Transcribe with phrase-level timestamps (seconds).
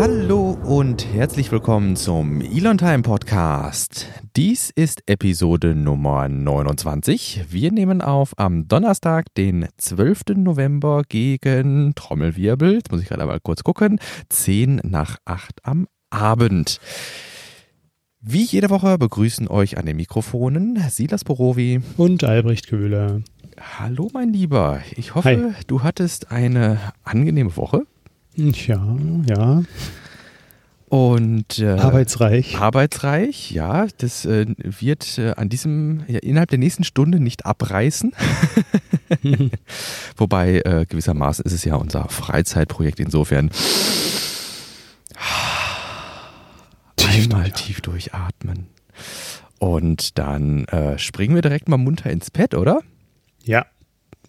[0.00, 4.06] Hallo und herzlich willkommen zum Elon Time Podcast.
[4.36, 7.46] Dies ist Episode Nummer 29.
[7.50, 10.36] Wir nehmen auf am Donnerstag, den 12.
[10.36, 12.74] November gegen Trommelwirbel.
[12.74, 13.98] Jetzt muss ich gerade mal kurz gucken.
[14.28, 16.78] 10 nach 8 am Abend.
[18.20, 23.22] Wie jede Woche begrüßen euch an den Mikrofonen Silas Borowi und Albrecht Köhler.
[23.58, 25.64] Hallo mein Lieber, ich hoffe, Hi.
[25.66, 27.84] du hattest eine angenehme Woche.
[28.38, 28.96] Ja,
[29.28, 29.62] ja.
[30.88, 32.56] Und äh, arbeitsreich.
[32.56, 33.88] Arbeitsreich, ja.
[33.98, 38.12] Das äh, wird äh, an diesem, ja, innerhalb der nächsten Stunde nicht abreißen.
[40.16, 43.50] Wobei äh, gewissermaßen ist es ja unser Freizeitprojekt insofern.
[46.96, 48.68] Tief Einmal tief durchatmen.
[49.58, 52.82] Und dann äh, springen wir direkt mal munter ins Bett, oder?
[53.42, 53.66] Ja,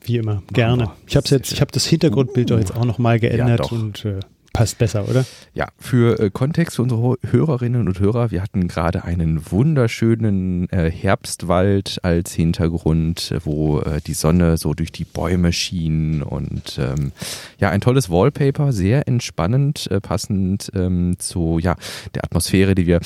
[0.03, 0.91] wie immer, gerne.
[1.08, 4.05] Ich habe jetzt, ich habe das Hintergrundbild uh, doch jetzt auch nochmal geändert ja, und
[4.05, 4.20] äh,
[4.53, 5.25] passt besser, oder?
[5.53, 10.89] Ja, für äh, Kontext für unsere Hörerinnen und Hörer, wir hatten gerade einen wunderschönen äh,
[10.89, 17.11] Herbstwald als Hintergrund, wo äh, die Sonne so durch die Bäume schien und ähm,
[17.59, 21.75] ja, ein tolles Wallpaper, sehr entspannend, äh, passend ähm, zu ja,
[22.16, 23.00] der Atmosphäre, die wir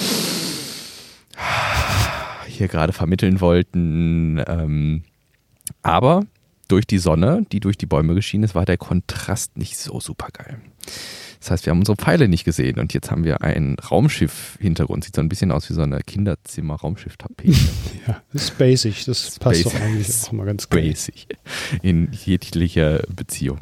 [2.48, 4.42] hier gerade vermitteln wollten.
[4.48, 5.04] Ähm,
[5.82, 6.24] aber
[6.74, 10.30] durch die Sonne, die durch die Bäume geschienen ist, war der Kontrast nicht so super
[10.34, 10.58] geil.
[11.40, 15.04] Das heißt, wir haben unsere Pfeile nicht gesehen und jetzt haben wir ein Raumschiff-Hintergrund.
[15.04, 17.52] Sieht so ein bisschen aus wie so eine Kinderzimmer-Raumschiff-Tapete.
[18.08, 19.06] ja, das ist basic.
[19.06, 20.82] Das passt doch eigentlich auch mal ganz gut.
[20.82, 21.38] Basic.
[21.84, 23.60] In jeglicher Beziehung.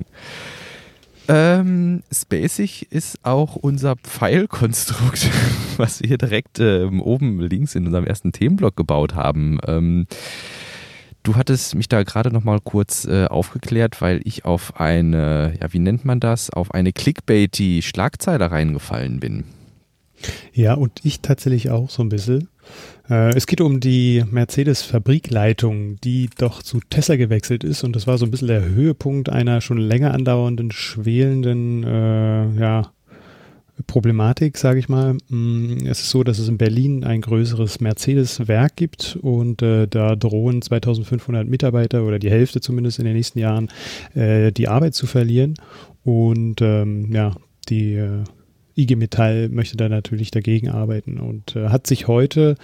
[1.28, 5.30] Ähm, spacig ist auch unser Pfeilkonstrukt,
[5.78, 9.60] was wir direkt ähm, oben links in unserem ersten Themenblock gebaut haben.
[9.68, 10.08] Ähm,
[11.24, 15.72] Du hattest mich da gerade noch mal kurz äh, aufgeklärt, weil ich auf eine, ja,
[15.72, 19.44] wie nennt man das, auf eine clickbaity Schlagzeile reingefallen bin.
[20.54, 22.50] Ja, und ich tatsächlich auch so ein bisschen.
[23.10, 28.18] Äh, es geht um die Mercedes-Fabrikleitung, die doch zu Tesla gewechselt ist und das war
[28.18, 32.92] so ein bisschen der Höhepunkt einer schon länger andauernden, schwelenden, äh, ja,
[33.88, 35.18] Problematik, sage ich mal.
[35.30, 40.16] Mm, es ist so, dass es in Berlin ein größeres Mercedes-Werk gibt und äh, da
[40.16, 43.70] drohen 2500 Mitarbeiter oder die Hälfte zumindest in den nächsten Jahren
[44.14, 45.56] äh, die Arbeit zu verlieren.
[46.04, 47.36] Und ähm, ja,
[47.70, 48.24] die äh,
[48.76, 52.56] IG Metall möchte da natürlich dagegen arbeiten und äh, hat sich heute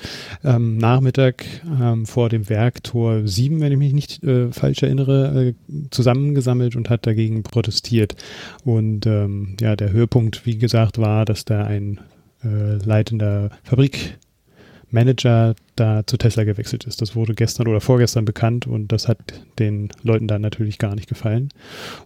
[0.44, 1.46] ähm, Nachmittag
[1.82, 5.54] ähm, vor dem Werk Tor 7, wenn ich mich nicht äh, falsch erinnere, äh,
[5.92, 8.16] zusammengesammelt und hat dagegen protestiert.
[8.64, 12.00] Und ähm, ja, der Höhepunkt, wie gesagt, war, dass da ein
[12.44, 14.18] äh, leitender Fabrik
[14.90, 17.02] Manager da zu Tesla gewechselt ist.
[17.02, 19.18] Das wurde gestern oder vorgestern bekannt und das hat
[19.60, 21.50] den Leuten dann natürlich gar nicht gefallen.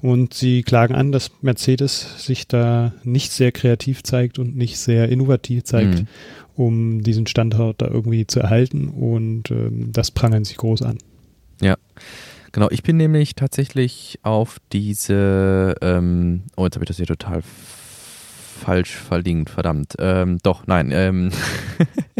[0.01, 5.09] Und sie klagen an, dass Mercedes sich da nicht sehr kreativ zeigt und nicht sehr
[5.09, 6.07] innovativ zeigt, mhm.
[6.55, 10.97] um diesen Standort da irgendwie zu erhalten und ähm, das prangern sie groß an.
[11.61, 11.77] Ja.
[12.51, 17.43] Genau, ich bin nämlich tatsächlich auf diese, ähm, oh, jetzt habe ich das hier total
[18.61, 19.95] falsch verlinkt, verdammt.
[19.99, 20.91] Ähm, doch, nein.
[20.93, 21.31] Ähm,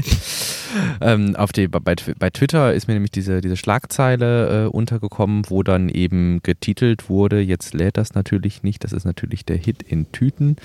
[1.01, 5.63] ähm, auf die, bei, bei Twitter ist mir nämlich diese, diese Schlagzeile äh, untergekommen, wo
[5.63, 10.11] dann eben getitelt wurde, jetzt lädt das natürlich nicht, das ist natürlich der Hit in
[10.11, 10.55] Tüten.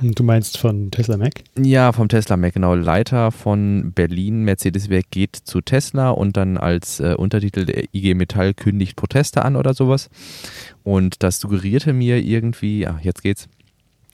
[0.00, 1.44] Du meinst von Tesla Mac?
[1.58, 2.74] Ja, vom Tesla Mac, genau.
[2.74, 8.54] Leiter von Berlin, Mercedes-Werk geht zu Tesla und dann als äh, Untertitel der IG Metall
[8.54, 10.08] kündigt Proteste an oder sowas.
[10.82, 13.48] Und das suggerierte mir irgendwie, ah, jetzt geht's,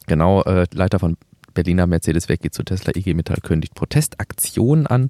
[0.07, 1.17] Genau, äh, Leiter von
[1.55, 5.09] Berliner Mercedes weg geht zu Tesla, IG Metall kündigt Protestaktionen an.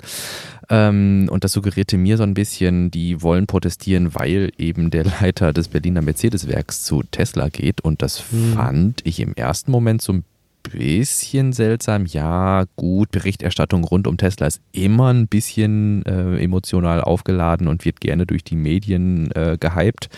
[0.69, 5.53] Ähm, und das suggerierte mir so ein bisschen, die wollen protestieren, weil eben der Leiter
[5.53, 7.81] des Berliner Mercedes-Werks zu Tesla geht.
[7.81, 8.53] Und das hm.
[8.53, 10.25] fand ich im ersten Moment so ein
[10.63, 12.07] bisschen seltsam.
[12.07, 18.01] Ja, gut, Berichterstattung rund um Tesla ist immer ein bisschen äh, emotional aufgeladen und wird
[18.01, 20.09] gerne durch die Medien äh, gehypt.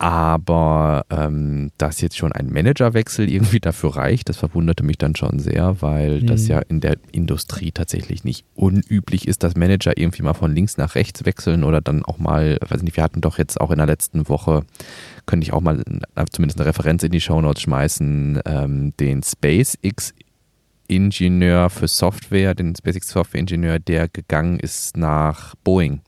[0.00, 5.38] Aber ähm, dass jetzt schon ein Managerwechsel irgendwie dafür reicht, das verwunderte mich dann schon
[5.40, 6.26] sehr, weil mhm.
[6.26, 10.78] das ja in der Industrie tatsächlich nicht unüblich ist, dass Manager irgendwie mal von links
[10.78, 13.76] nach rechts wechseln oder dann auch mal, weiß nicht, wir hatten doch jetzt auch in
[13.76, 14.62] der letzten Woche,
[15.26, 15.84] könnte ich auch mal
[16.30, 20.14] zumindest eine Referenz in die Shownotes schmeißen, ähm, den SpaceX
[20.88, 26.00] Ingenieur für Software, den SpaceX Software Ingenieur, der gegangen ist nach Boeing.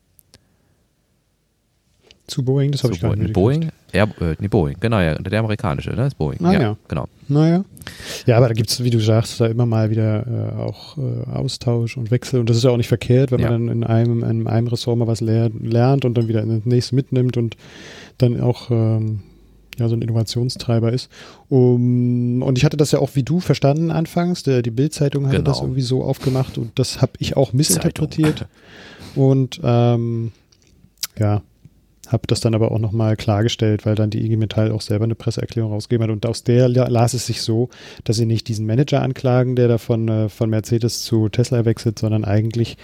[2.32, 5.38] Zu Boeing, das habe ich gar nicht Boeing, Air, äh, nee, Boeing, genau, ja, der
[5.38, 6.42] amerikanische, ne, ist Boeing.
[6.42, 7.06] Ah, ja, ja, genau.
[7.28, 7.62] Naja.
[8.24, 11.30] Ja, aber da gibt es, wie du sagst, da immer mal wieder äh, auch äh,
[11.30, 13.50] Austausch und Wechsel und das ist ja auch nicht verkehrt, wenn ja.
[13.50, 16.56] man dann in einem, in einem Ressort mal was lernt, lernt und dann wieder in
[16.56, 17.58] das nächste mitnimmt und
[18.16, 19.20] dann auch ähm,
[19.78, 21.10] ja, so ein Innovationstreiber ist.
[21.50, 24.42] Um, und ich hatte das ja auch wie du verstanden anfangs.
[24.42, 25.50] Der, die Bildzeitung hatte genau.
[25.50, 28.38] das irgendwie so aufgemacht und das habe ich auch missinterpretiert.
[28.38, 28.48] Zeitung.
[29.14, 30.32] Und ähm,
[31.18, 31.42] ja,
[32.08, 35.14] habe das dann aber auch nochmal klargestellt, weil dann die IG Metall auch selber eine
[35.14, 36.12] Presseerklärung rausgegeben hat.
[36.12, 37.68] Und aus der las es sich so,
[38.04, 41.98] dass sie nicht diesen Manager anklagen, der da von, äh, von Mercedes zu Tesla wechselt,
[41.98, 42.76] sondern eigentlich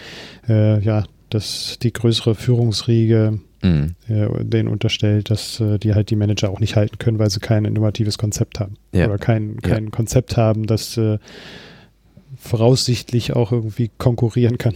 [0.48, 3.94] äh, ja, dass die größere Führungsriege mhm.
[4.08, 7.40] äh, denen unterstellt, dass äh, die halt die Manager auch nicht halten können, weil sie
[7.40, 8.76] kein innovatives Konzept haben.
[8.92, 9.06] Ja.
[9.06, 9.90] Oder kein, kein ja.
[9.90, 11.18] Konzept haben, das äh,
[12.36, 14.74] voraussichtlich auch irgendwie konkurrieren kann.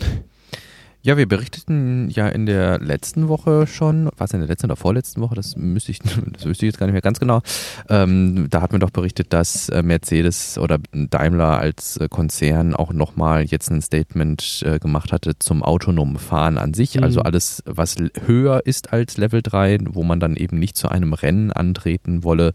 [1.05, 5.21] Ja, wir berichteten ja in der letzten Woche schon, was in der letzten oder vorletzten
[5.21, 5.99] Woche, das müsste ich,
[6.33, 7.43] das wüsste ich jetzt gar nicht mehr ganz genau.
[7.89, 12.93] Ähm, da hat man doch berichtet, dass äh, Mercedes oder Daimler als äh, Konzern auch
[12.93, 17.03] nochmal jetzt ein Statement äh, gemacht hatte zum autonomen Fahren an sich.
[17.03, 17.13] Also mhm.
[17.13, 21.13] Also alles, was höher ist als Level 3, wo man dann eben nicht zu einem
[21.13, 22.53] Rennen antreten wolle,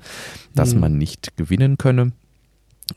[0.56, 0.80] dass mhm.
[0.80, 2.12] man nicht gewinnen könne.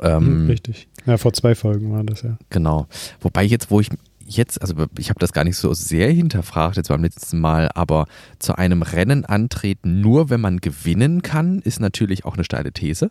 [0.00, 0.88] Ähm, Richtig.
[1.05, 2.38] Ja, vor zwei Folgen war das ja.
[2.49, 2.87] Genau.
[3.20, 3.91] Wobei jetzt, wo ich
[4.31, 8.06] jetzt, also ich habe das gar nicht so sehr hinterfragt jetzt beim letzten Mal, aber
[8.38, 13.11] zu einem Rennen antreten, nur wenn man gewinnen kann, ist natürlich auch eine steile These.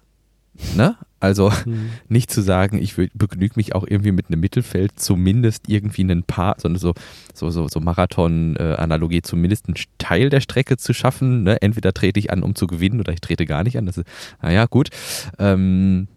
[0.75, 0.95] Ne?
[1.19, 1.89] Also mhm.
[2.07, 6.55] nicht zu sagen, ich begnüge mich auch irgendwie mit einem Mittelfeld, zumindest irgendwie einen Paar,
[6.57, 6.93] sondern so,
[7.33, 11.43] so, so, so Marathon-Analogie, zumindest einen Teil der Strecke zu schaffen.
[11.43, 11.61] Ne?
[11.61, 13.85] Entweder trete ich an, um zu gewinnen, oder ich trete gar nicht an.
[13.85, 14.07] Das ist,
[14.41, 14.89] naja, gut.
[15.37, 16.07] Ähm,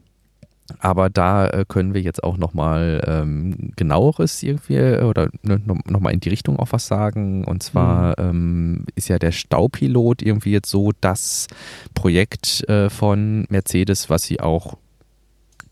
[0.78, 6.12] aber da äh, können wir jetzt auch nochmal ähm, genaueres irgendwie äh, oder ne, nochmal
[6.12, 7.44] in die Richtung auch was sagen.
[7.44, 8.30] Und zwar mhm.
[8.30, 11.48] ähm, ist ja der Staupilot irgendwie jetzt so das
[11.94, 14.78] Projekt äh, von Mercedes, was sie auch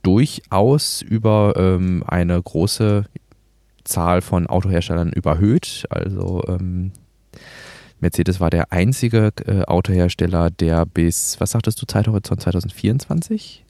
[0.03, 3.05] durchaus über ähm, eine große
[3.85, 5.85] Zahl von Autoherstellern überhöht.
[5.91, 6.93] Also ähm,
[8.01, 13.65] Mercedes war der einzige äh, Autohersteller, der bis, was sagtest du, Zeithorizont 2024?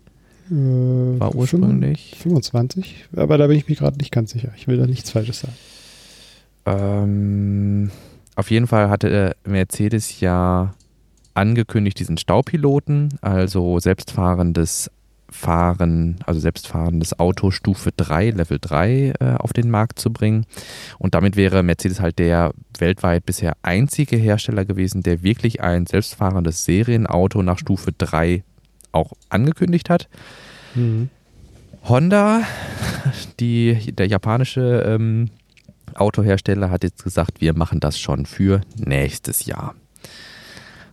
[0.50, 2.16] Äh, war ursprünglich.
[2.18, 4.52] 25, aber da bin ich mir gerade nicht ganz sicher.
[4.56, 5.54] Ich will da nichts Falsches sagen.
[6.66, 7.90] Ähm,
[8.36, 10.74] auf jeden Fall hatte Mercedes ja
[11.34, 14.90] angekündigt, diesen Staupiloten, also selbstfahrendes
[15.30, 20.44] Fahren, also selbstfahrendes Auto Stufe 3, Level 3 äh, auf den Markt zu bringen.
[20.98, 26.64] Und damit wäre Mercedes halt der weltweit bisher einzige Hersteller gewesen, der wirklich ein selbstfahrendes
[26.64, 28.42] Serienauto nach Stufe 3
[28.92, 30.08] auch angekündigt hat.
[30.74, 31.10] Mhm.
[31.84, 32.42] Honda,
[33.40, 35.30] die, der japanische ähm,
[35.94, 39.74] Autohersteller, hat jetzt gesagt, wir machen das schon für nächstes Jahr.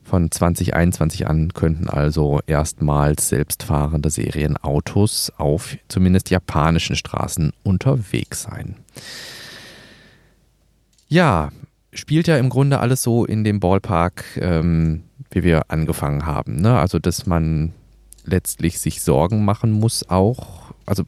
[0.03, 8.75] Von 2021 an könnten also erstmals selbstfahrende Serienautos auf zumindest japanischen Straßen unterwegs sein.
[11.09, 11.49] Ja,
[11.91, 16.55] spielt ja im Grunde alles so in dem Ballpark, ähm, wie wir angefangen haben.
[16.55, 16.79] Ne?
[16.79, 17.73] Also, dass man
[18.27, 21.03] letztlich sich Sorgen machen muss, auch, also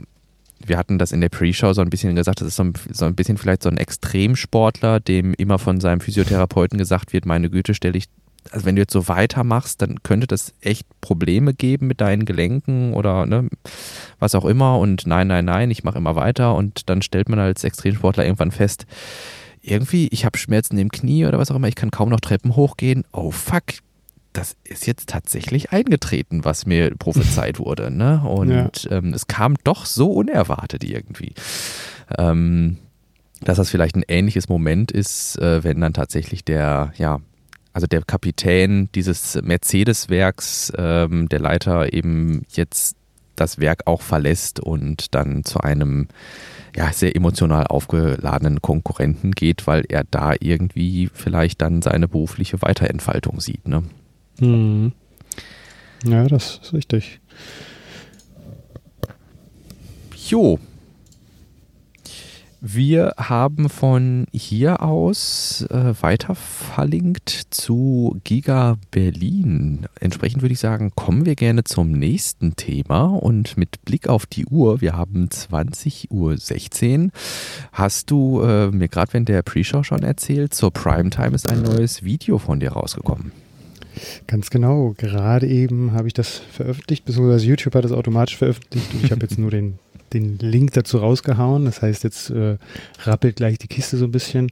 [0.66, 3.06] wir hatten das in der Pre-Show so ein bisschen gesagt, das ist so ein, so
[3.06, 7.74] ein bisschen vielleicht so ein Extremsportler, dem immer von seinem Physiotherapeuten gesagt wird, meine Güte,
[7.74, 8.06] stelle ich,
[8.52, 12.94] also wenn du jetzt so weitermachst, dann könnte das echt Probleme geben mit deinen Gelenken
[12.94, 13.50] oder ne,
[14.20, 17.40] was auch immer und nein, nein, nein, ich mache immer weiter und dann stellt man
[17.40, 18.86] als Extremsportler irgendwann fest,
[19.62, 22.56] irgendwie, ich habe Schmerzen im Knie oder was auch immer, ich kann kaum noch Treppen
[22.56, 23.04] hochgehen.
[23.12, 23.64] Oh fuck,
[24.34, 27.92] das ist jetzt tatsächlich eingetreten, was mir prophezeit wurde.
[27.92, 28.22] Ne?
[28.22, 28.98] Und ja.
[28.98, 31.34] ähm, es kam doch so unerwartet irgendwie.
[32.18, 32.78] Ähm,
[33.42, 37.20] dass das vielleicht ein ähnliches Moment ist, äh, wenn dann tatsächlich der, ja,
[37.74, 42.96] also der Kapitän dieses Mercedes-Werks, ähm, der Leiter eben jetzt
[43.36, 46.10] das Werk auch verlässt und dann zu einem
[46.76, 53.40] ja, sehr emotional aufgeladenen Konkurrenten geht, weil er da irgendwie vielleicht dann seine berufliche Weiterentfaltung
[53.40, 53.68] sieht.
[53.68, 53.84] Ne?
[54.40, 54.94] Hm.
[56.06, 57.20] Ja, das ist richtig.
[60.28, 60.60] Jo.
[62.62, 69.86] Wir haben von hier aus äh, weiter verlinkt zu Giga Berlin.
[70.02, 74.46] Entsprechend würde ich sagen, kommen wir gerne zum nächsten Thema und mit Blick auf die
[74.46, 76.10] Uhr, wir haben 20.16
[77.06, 77.12] Uhr.
[77.72, 82.04] Hast du äh, mir gerade während der Pre-Show schon erzählt, zur Primetime ist ein neues
[82.04, 83.32] Video von dir rausgekommen.
[84.28, 84.94] Ganz genau.
[84.98, 89.38] Gerade eben habe ich das veröffentlicht, beziehungsweise YouTube hat das automatisch veröffentlicht ich habe jetzt
[89.38, 89.80] nur den,
[90.14, 91.66] den Link dazu rausgehauen.
[91.66, 92.58] Das heißt, jetzt äh,
[93.04, 94.52] rappelt gleich die Kiste so ein bisschen.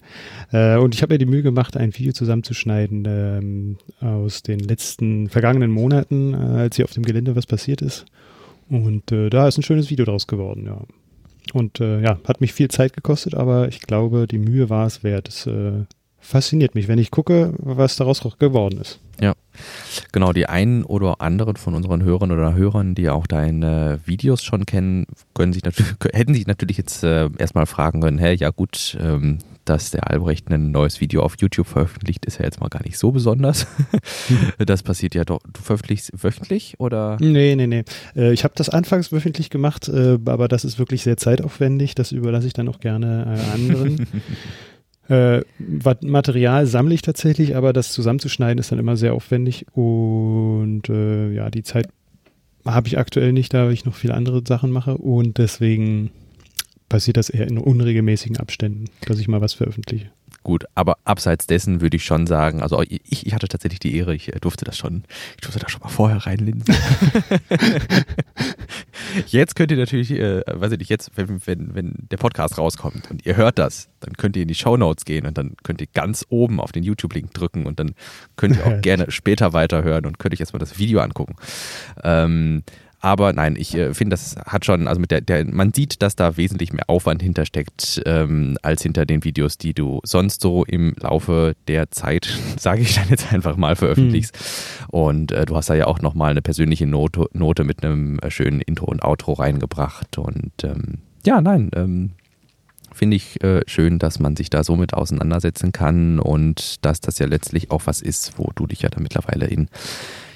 [0.52, 5.30] Äh, und ich habe mir die Mühe gemacht, ein Video zusammenzuschneiden ähm, aus den letzten
[5.30, 8.06] vergangenen Monaten, äh, als hier auf dem Gelände was passiert ist.
[8.70, 10.82] Und äh, da ist ein schönes Video draus geworden, ja.
[11.54, 15.04] Und äh, ja, hat mich viel Zeit gekostet, aber ich glaube, die Mühe war es
[15.04, 15.30] wert.
[15.30, 15.86] Es äh,
[16.28, 19.00] fasziniert mich, wenn ich gucke, was daraus geworden ist.
[19.20, 19.34] Ja,
[20.12, 20.34] genau.
[20.34, 25.08] Die einen oder anderen von unseren Hörern oder Hörern, die auch deine Videos schon kennen,
[25.34, 29.40] können sich natürlich, hätten sich natürlich jetzt äh, erstmal fragen können, hä, ja gut, ähm,
[29.66, 32.98] dass der Albrecht ein neues Video auf YouTube veröffentlicht, ist ja jetzt mal gar nicht
[32.98, 33.68] so besonders.
[34.60, 35.40] das passiert ja doch.
[35.52, 37.18] Du veröffentlichst wöchentlich oder?
[37.20, 37.84] Nee, nee, nee.
[38.16, 41.96] Äh, ich habe das anfangs wöchentlich gemacht, äh, aber das ist wirklich sehr zeitaufwendig.
[41.96, 44.08] Das überlasse ich dann auch gerne äh, anderen.
[45.10, 51.32] Äh, Material sammle ich tatsächlich, aber das zusammenzuschneiden ist dann immer sehr aufwendig und äh,
[51.32, 51.88] ja, die Zeit
[52.66, 56.12] habe ich aktuell nicht, da ich noch viele andere Sachen mache und deswegen
[56.90, 60.12] passiert das eher in unregelmäßigen Abständen, dass ich mal was veröffentliche.
[60.48, 64.16] Gut, aber abseits dessen würde ich schon sagen, also ich, ich hatte tatsächlich die Ehre,
[64.16, 65.04] ich äh, durfte das schon,
[65.36, 66.74] ich durfte da schon mal vorher reinlinsen.
[69.28, 73.12] jetzt könnt ihr natürlich, äh, weiß ich nicht, jetzt, wenn, wenn, wenn der Podcast rauskommt
[73.12, 75.82] und ihr hört das, dann könnt ihr in die Show Notes gehen und dann könnt
[75.82, 77.92] ihr ganz oben auf den YouTube-Link drücken und dann
[78.38, 81.36] könnt ihr auch gerne später weiterhören und könnt euch erstmal das Video angucken.
[82.06, 82.64] Ähm,
[83.08, 86.18] aber nein, ich äh, finde, das hat schon, also mit der, der, man sieht, dass
[86.18, 90.94] da wesentlich mehr Aufwand hintersteckt, ähm, als hinter den Videos, die du sonst so im
[91.00, 94.36] Laufe der Zeit, sage ich dann jetzt einfach mal, veröffentlichst.
[94.36, 94.90] Hm.
[94.90, 98.30] Und äh, du hast da ja auch nochmal eine persönliche Note, Note mit einem äh,
[98.30, 100.18] schönen Intro und Outro reingebracht.
[100.18, 100.96] Und ähm,
[101.26, 102.12] ja, nein, ähm,
[102.98, 107.20] finde ich äh, schön, dass man sich da so mit auseinandersetzen kann und dass das
[107.20, 109.70] ja letztlich auch was ist, wo du dich ja da mittlerweile in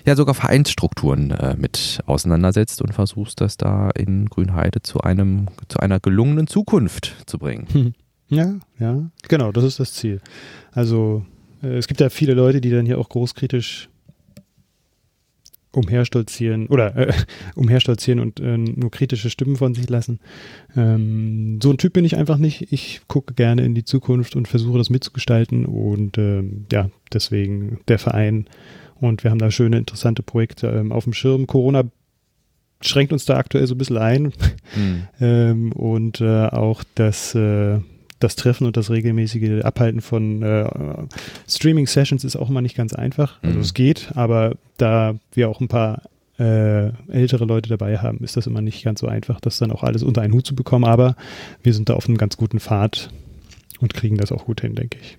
[0.05, 5.79] ja sogar Vereinsstrukturen äh, mit auseinandersetzt und versuchst das da in Grünheide zu einem zu
[5.79, 7.67] einer gelungenen Zukunft zu bringen.
[7.71, 7.93] Hm.
[8.29, 10.21] Ja, ja, genau, das ist das Ziel.
[10.71, 11.25] Also
[11.61, 13.89] äh, es gibt ja viele Leute, die dann hier auch großkritisch
[15.73, 17.13] umherstolzieren oder äh,
[17.55, 20.19] umherstolzieren und äh, nur kritische Stimmen von sich lassen.
[20.75, 22.71] Ähm, so ein Typ bin ich einfach nicht.
[22.71, 27.99] Ich gucke gerne in die Zukunft und versuche das mitzugestalten und ähm, ja, deswegen der
[27.99, 28.47] Verein
[29.01, 31.47] und wir haben da schöne, interessante Projekte ähm, auf dem Schirm.
[31.47, 31.83] Corona
[32.81, 34.33] schränkt uns da aktuell so ein bisschen ein.
[34.75, 35.07] Mhm.
[35.19, 37.79] ähm, und äh, auch das, äh,
[38.23, 40.69] das Treffen und das regelmäßige Abhalten von äh,
[41.47, 43.41] Streaming-Sessions ist auch immer nicht ganz einfach.
[43.41, 43.61] Also mhm.
[43.61, 46.03] es geht, aber da wir auch ein paar
[46.39, 49.83] äh, ältere Leute dabei haben, ist das immer nicht ganz so einfach, das dann auch
[49.83, 50.85] alles unter einen Hut zu bekommen.
[50.85, 51.15] Aber
[51.63, 53.09] wir sind da auf einem ganz guten Pfad
[53.79, 55.17] und kriegen das auch gut hin, denke ich.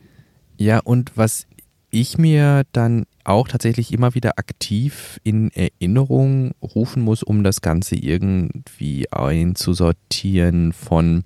[0.59, 1.47] Ja, und was
[1.91, 7.97] ich mir dann auch tatsächlich immer wieder aktiv in Erinnerung rufen muss, um das Ganze
[7.97, 11.23] irgendwie einzusortieren von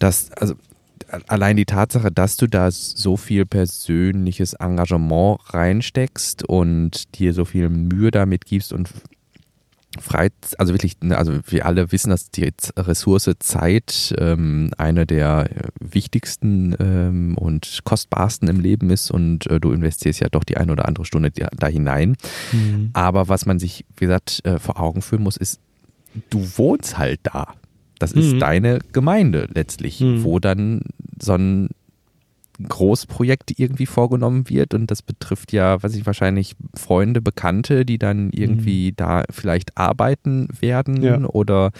[0.00, 0.54] das, also
[1.28, 7.68] allein die Tatsache, dass du da so viel persönliches Engagement reinsteckst und dir so viel
[7.68, 8.90] Mühe damit gibst und
[9.98, 15.50] Frei, also wirklich, ne, also wir alle wissen, dass die Ressource Zeit ähm, eine der
[15.50, 20.58] äh, wichtigsten ähm, und kostbarsten im Leben ist und äh, du investierst ja doch die
[20.58, 22.16] eine oder andere Stunde da hinein.
[22.52, 22.90] Mhm.
[22.92, 25.58] Aber was man sich, wie gesagt, äh, vor Augen führen muss, ist,
[26.30, 27.54] du wohnst halt da.
[28.00, 28.38] Das ist mhm.
[28.40, 30.24] deine Gemeinde letztlich, mhm.
[30.24, 30.82] wo dann
[31.20, 31.68] so ein
[32.66, 38.30] Großprojekt irgendwie vorgenommen wird und das betrifft ja, weiß ich, wahrscheinlich Freunde, Bekannte, die dann
[38.30, 38.96] irgendwie mhm.
[38.96, 41.18] da vielleicht arbeiten werden ja.
[41.24, 41.70] oder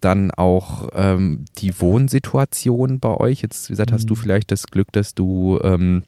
[0.00, 3.40] dann auch ähm, die Wohnsituation bei euch.
[3.42, 4.18] Jetzt, wie gesagt, hast du mhm.
[4.18, 6.02] vielleicht das Glück, dass du ähm,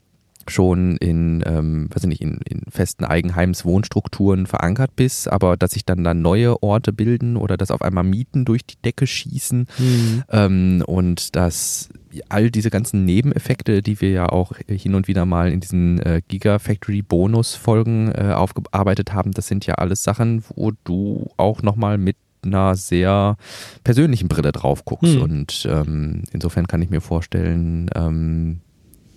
[0.50, 5.84] schon in, ähm, weiß ich nicht, in, in festen Eigenheimswohnstrukturen verankert bist, aber dass sich
[5.84, 10.24] dann da neue Orte bilden oder dass auf einmal Mieten durch die Decke schießen mhm.
[10.30, 11.88] ähm, und dass
[12.28, 16.22] all diese ganzen Nebeneffekte, die wir ja auch hin und wieder mal in diesen äh,
[16.26, 21.98] Gigafactory Bonus Folgen äh, aufgearbeitet haben, das sind ja alles Sachen, wo du auch nochmal
[21.98, 23.36] mit einer sehr
[23.84, 25.14] persönlichen Brille drauf guckst.
[25.14, 25.22] Hm.
[25.22, 28.60] Und ähm, insofern kann ich mir vorstellen, ähm,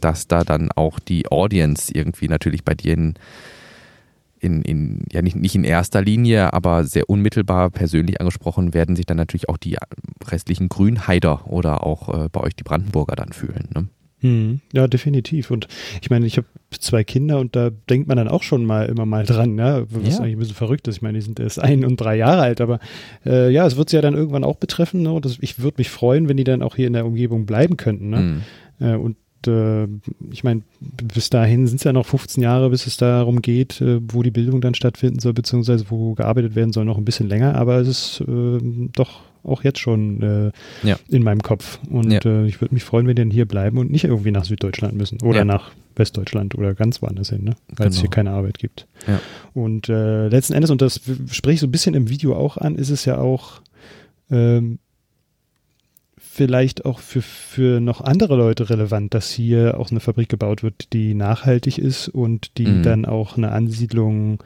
[0.01, 3.13] dass da dann auch die Audience irgendwie natürlich bei dir in,
[4.39, 9.05] in, in, ja nicht, nicht in erster Linie, aber sehr unmittelbar persönlich angesprochen werden sich
[9.05, 9.77] dann natürlich auch die
[10.27, 13.70] restlichen Grünheider oder auch äh, bei euch die Brandenburger dann fühlen.
[13.74, 13.88] Ne?
[14.22, 15.50] Hm, ja, definitiv.
[15.50, 15.67] Und
[16.01, 16.48] ich meine, ich habe
[16.79, 20.17] zwei Kinder und da denkt man dann auch schon mal immer mal dran, ja, was
[20.17, 20.20] ja.
[20.20, 20.98] eigentlich ein bisschen verrückt ist.
[20.98, 22.79] Ich meine, die sind erst ein und drei Jahre alt, aber
[23.25, 25.01] äh, ja, es wird sie ja dann irgendwann auch betreffen.
[25.01, 25.20] Ne?
[25.22, 28.10] Das, ich würde mich freuen, wenn die dann auch hier in der Umgebung bleiben könnten.
[28.10, 28.17] Ne?
[28.17, 28.41] Mhm.
[28.79, 29.17] Äh, und
[29.48, 29.88] äh,
[30.32, 34.00] ich meine, bis dahin sind es ja noch 15 Jahre, bis es darum geht, äh,
[34.02, 37.56] wo die Bildung dann stattfinden soll, beziehungsweise wo gearbeitet werden soll, noch ein bisschen länger,
[37.56, 38.60] aber es ist äh,
[38.94, 40.98] doch auch jetzt schon äh, ja.
[41.10, 41.80] in meinem Kopf.
[41.90, 42.20] Und ja.
[42.24, 44.96] äh, ich würde mich freuen, wenn die dann hier bleiben und nicht irgendwie nach Süddeutschland
[44.96, 45.46] müssen oder ja.
[45.46, 47.56] nach Westdeutschland oder ganz woanders hin, ne?
[47.70, 47.90] weil genau.
[47.90, 48.88] es hier keine Arbeit gibt.
[49.54, 52.76] Und äh, letzten Endes, und das spreche ich so ein bisschen im Video auch an,
[52.76, 53.62] ist es ja auch
[54.30, 54.80] ähm,
[56.42, 60.92] vielleicht auch für, für noch andere Leute relevant, dass hier auch eine Fabrik gebaut wird,
[60.92, 62.82] die nachhaltig ist und die mhm.
[62.82, 64.42] dann auch eine Ansiedlung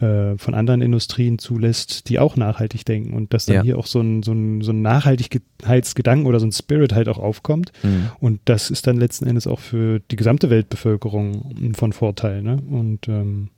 [0.00, 3.62] äh, von anderen Industrien zulässt, die auch nachhaltig denken und dass dann ja.
[3.62, 7.18] hier auch so ein, so, ein, so ein Nachhaltigkeitsgedanken oder so ein Spirit halt auch
[7.18, 7.70] aufkommt.
[7.84, 8.10] Mhm.
[8.18, 12.42] Und das ist dann letzten Endes auch für die gesamte Weltbevölkerung von Vorteil.
[12.42, 12.58] Ne?
[12.68, 13.50] Und ähm,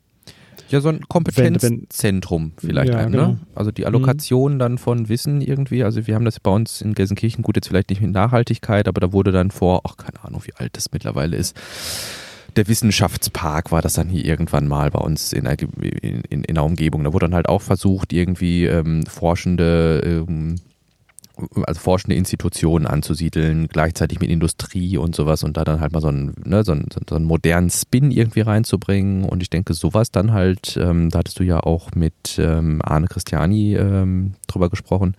[0.73, 3.17] ja, so ein Kompetenzzentrum vielleicht ja, ein, ne?
[3.17, 3.37] genau.
[3.55, 4.59] Also die Allokation mhm.
[4.59, 5.85] dann von Wissen irgendwie.
[5.85, 9.01] Also wir haben das bei uns in Gelsenkirchen, gut, jetzt vielleicht nicht mit Nachhaltigkeit, aber
[9.01, 11.57] da wurde dann vor, ach, keine Ahnung, wie alt das mittlerweile ist
[12.57, 16.55] der Wissenschaftspark war das dann hier irgendwann mal bei uns in der, in, in, in
[16.55, 17.05] der Umgebung.
[17.05, 20.57] Da wurde dann halt auch versucht, irgendwie ähm, Forschende, ähm,
[21.65, 26.09] also forschende Institutionen anzusiedeln, gleichzeitig mit Industrie und sowas und da dann halt mal so
[26.09, 29.25] einen, ne, so einen, so einen modernen Spin irgendwie reinzubringen.
[29.25, 33.07] Und ich denke, sowas dann halt, ähm, da hattest du ja auch mit ähm, Arne
[33.07, 35.17] Christiani ähm, drüber gesprochen,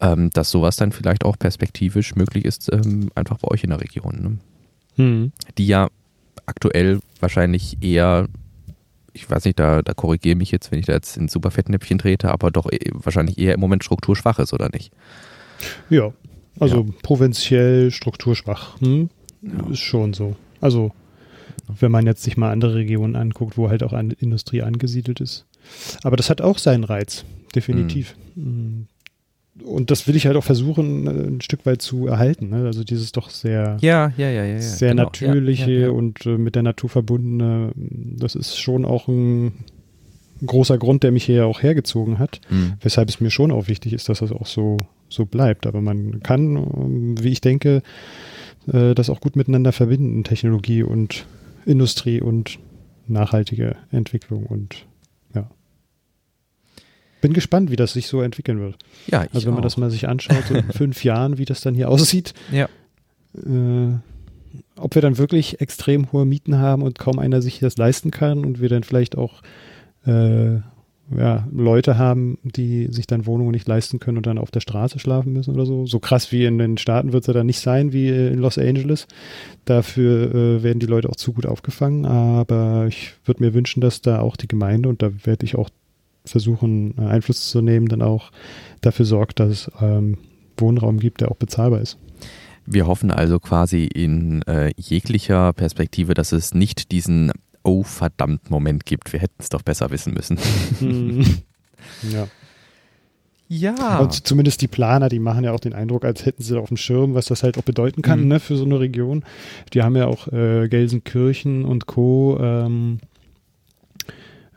[0.00, 3.80] ähm, dass sowas dann vielleicht auch perspektivisch möglich ist, ähm, einfach bei euch in der
[3.80, 4.22] Region.
[4.22, 4.38] Ne?
[4.96, 5.32] Hm.
[5.58, 5.88] Die ja
[6.46, 8.28] aktuell wahrscheinlich eher,
[9.12, 11.98] ich weiß nicht, da, da korrigiere mich jetzt, wenn ich da jetzt in super Fettnäpfchen
[11.98, 14.92] trete, aber doch eh, wahrscheinlich eher im Moment strukturschwach ist, oder nicht?
[15.90, 16.12] Ja,
[16.58, 16.94] also ja.
[17.02, 18.80] provinziell strukturschwach.
[18.80, 19.10] Hm?
[19.42, 19.70] Ja.
[19.70, 20.36] Ist schon so.
[20.60, 20.92] Also,
[21.66, 25.46] wenn man jetzt sich mal andere Regionen anguckt, wo halt auch an Industrie angesiedelt ist.
[26.02, 28.16] Aber das hat auch seinen Reiz, definitiv.
[28.34, 28.88] Mhm
[29.62, 32.50] und das will ich halt auch versuchen, äh, ein Stück weit zu erhalten.
[32.50, 32.66] Ne?
[32.66, 35.04] Also dieses doch sehr, ja, ja, ja, ja, sehr genau.
[35.04, 37.72] natürliche ja, ja, und äh, mit der Natur verbundene.
[37.76, 39.46] Das ist schon auch ein,
[40.42, 42.74] ein großer Grund, der mich hier auch hergezogen hat, mhm.
[42.80, 44.78] weshalb es mir schon auch wichtig ist, dass das auch so,
[45.14, 45.66] so bleibt.
[45.66, 47.82] Aber man kann, ähm, wie ich denke,
[48.66, 51.26] äh, das auch gut miteinander verbinden, Technologie und
[51.64, 52.58] Industrie und
[53.06, 54.86] nachhaltige Entwicklung und
[57.24, 58.76] bin gespannt, wie das sich so entwickeln wird.
[59.06, 59.64] Ja, ich Also wenn man auch.
[59.64, 62.34] das mal sich anschaut, so in fünf Jahren, wie das dann hier aussieht.
[62.52, 62.68] Ja.
[63.34, 63.94] Äh,
[64.76, 68.44] ob wir dann wirklich extrem hohe Mieten haben und kaum einer sich das leisten kann
[68.44, 69.40] und wir dann vielleicht auch
[70.04, 70.58] äh,
[71.10, 74.98] ja, Leute haben, die sich dann Wohnungen nicht leisten können und dann auf der Straße
[74.98, 75.86] schlafen müssen oder so.
[75.86, 78.58] So krass wie in den Staaten wird es ja dann nicht sein wie in Los
[78.58, 79.06] Angeles.
[79.64, 82.06] Dafür äh, werden die Leute auch zu gut aufgefangen.
[82.06, 85.68] Aber ich würde mir wünschen, dass da auch die Gemeinde, und da werde ich auch
[86.24, 88.30] versuchen, Einfluss zu nehmen, dann auch
[88.80, 90.16] dafür sorgt, dass es ähm,
[90.56, 91.98] Wohnraum gibt, der auch bezahlbar ist.
[92.66, 97.30] Wir hoffen also quasi in äh, jeglicher Perspektive, dass es nicht diesen
[97.64, 99.12] Oh verdammt Moment gibt.
[99.12, 100.38] Wir hätten es doch besser wissen müssen.
[102.02, 102.28] ja.
[103.48, 103.98] Ja.
[103.98, 106.76] Und zumindest die Planer, die machen ja auch den Eindruck, als hätten sie auf dem
[106.76, 108.28] Schirm, was das halt auch bedeuten kann mhm.
[108.28, 109.24] ne, für so eine Region.
[109.72, 112.38] Die haben ja auch äh, Gelsenkirchen und Co.
[112.40, 113.00] Ähm,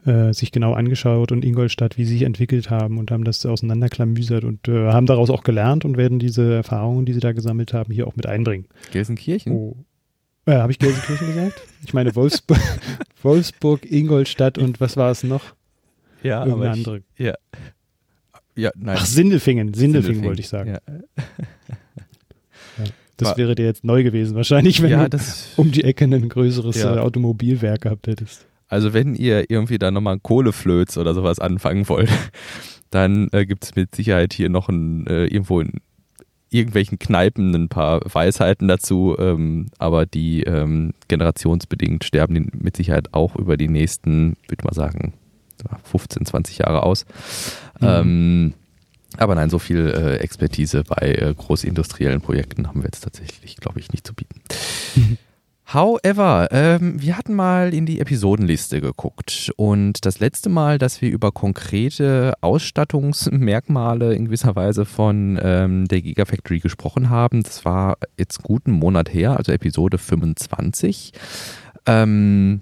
[0.06, 4.46] äh, sich genau angeschaut und Ingolstadt, wie sie sich entwickelt haben und haben das auseinanderklamüsert
[4.46, 7.92] und äh, haben daraus auch gelernt und werden diese Erfahrungen, die sie da gesammelt haben,
[7.92, 8.68] hier auch mit einbringen.
[8.92, 9.52] Gelsenkirchen?
[9.52, 9.76] Oh.
[10.48, 11.62] Äh, Habe ich Gelsenkirchen gesagt?
[11.86, 12.60] Ich meine Wolfsburg,
[13.22, 15.44] Wolfsburg, Ingolstadt und was war es noch?
[16.24, 17.04] Ja, Irgendeine aber ich, andere.
[17.18, 17.34] Ja.
[18.56, 18.98] Ja, nein.
[19.00, 19.74] Ach, Sindelfingen.
[19.74, 20.72] Sindelfingen, wollte ich sagen.
[20.72, 20.80] Ja.
[22.78, 22.86] ja.
[23.18, 25.20] Das war, wäre dir jetzt neu gewesen, wahrscheinlich, wenn du
[25.58, 26.78] um die Ecke ein größeres.
[26.78, 28.46] Äh, Automobilwerk gehabt hättest.
[28.70, 32.10] Also wenn ihr irgendwie da nochmal Kohleflöz oder sowas anfangen wollt,
[32.90, 35.74] dann äh, gibt es mit Sicherheit hier noch ein, äh, irgendwo in
[36.50, 43.14] irgendwelchen Kneipen ein paar Weisheiten dazu, ähm, aber die ähm, generationsbedingt sterben die mit Sicherheit
[43.14, 45.14] auch über die nächsten, würde mal sagen,
[45.84, 47.06] 15, 20 Jahre aus.
[47.80, 47.88] Mhm.
[47.88, 48.54] Ähm,
[49.18, 53.80] aber nein, so viel äh, Expertise bei äh, großindustriellen Projekten haben wir jetzt tatsächlich, glaube
[53.80, 54.42] ich, nicht zu bieten.
[55.74, 61.10] However, ähm, wir hatten mal in die Episodenliste geguckt und das letzte Mal, dass wir
[61.12, 68.44] über konkrete Ausstattungsmerkmale in gewisser Weise von ähm, der Gigafactory gesprochen haben, das war jetzt
[68.44, 71.12] guten Monat her, also Episode 25.
[71.86, 72.62] Ähm,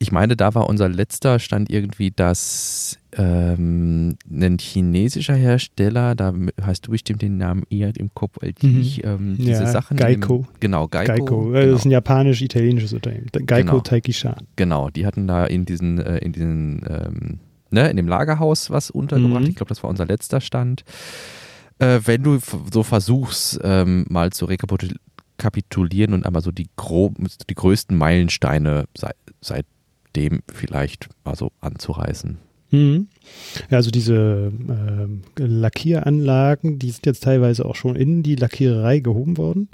[0.00, 6.32] ich meine, da war unser letzter Stand irgendwie, dass ähm, ein chinesischer Hersteller, da
[6.62, 8.80] hast du bestimmt den Namen eher im Kopf als mhm.
[8.80, 9.96] ich, ähm, diese ja, Sachen.
[9.96, 10.36] Geico.
[10.36, 11.12] Im, genau, Geico.
[11.12, 11.40] Geico.
[11.46, 11.72] Genau.
[11.72, 13.26] Das ist ein japanisch-italienisches Unternehmen.
[13.32, 13.80] Geico genau.
[13.80, 14.46] Taikishan.
[14.54, 17.38] Genau, die hatten da in diesen, äh, in diesen, ähm,
[17.70, 19.42] ne, in dem Lagerhaus was untergebracht.
[19.42, 19.50] Mhm.
[19.50, 20.84] Ich glaube, das war unser letzter Stand.
[21.80, 22.38] Äh, wenn du
[22.72, 27.16] so versuchst, ähm, mal zu rekapitulieren und einmal so die, grob,
[27.50, 29.66] die größten Meilensteine seit, seit
[30.16, 32.38] dem vielleicht mal so anzureißen.
[32.70, 33.08] Mhm.
[33.70, 34.52] Ja, also diese
[35.38, 39.68] äh, Lackieranlagen, die sind jetzt teilweise auch schon in die Lackiererei gehoben worden.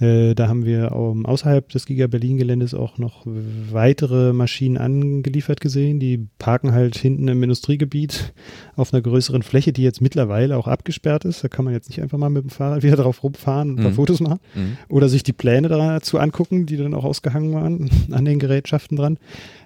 [0.00, 5.60] Äh, da haben wir um, außerhalb des Giga Berlin Geländes auch noch weitere Maschinen angeliefert
[5.60, 6.00] gesehen.
[6.00, 8.32] Die parken halt hinten im Industriegebiet
[8.76, 11.44] auf einer größeren Fläche, die jetzt mittlerweile auch abgesperrt ist.
[11.44, 13.82] Da kann man jetzt nicht einfach mal mit dem Fahrrad wieder drauf rumfahren und ein
[13.82, 13.96] paar mhm.
[13.96, 14.40] Fotos machen.
[14.54, 14.76] Mhm.
[14.88, 19.18] Oder sich die Pläne dazu angucken, die dann auch ausgehangen waren an den Gerätschaften dran.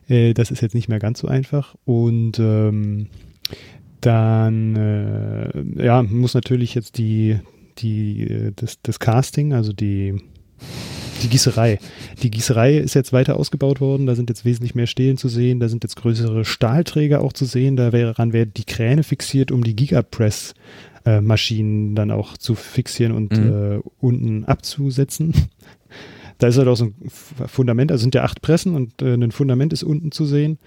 [0.09, 1.75] Äh, das ist jetzt nicht mehr ganz so einfach.
[1.85, 3.09] Und ähm,
[4.03, 7.39] dann äh, ja, muss natürlich jetzt die,
[7.79, 10.21] die, äh, das, das Casting, also die,
[11.23, 11.79] die Gießerei.
[12.23, 15.61] Die Gießerei ist jetzt weiter ausgebaut worden, da sind jetzt wesentlich mehr Stelen zu sehen,
[15.61, 19.77] da sind jetzt größere Stahlträger auch zu sehen, daran werden die Kräne fixiert, um die
[19.77, 20.55] Gigapress
[21.05, 23.77] äh, dann auch zu fixieren und mhm.
[23.77, 25.33] äh, unten abzusetzen.
[26.39, 26.95] Da ist halt auch so ein
[27.47, 30.59] Fundament, also sind ja acht Pressen und äh, ein Fundament ist unten zu sehen.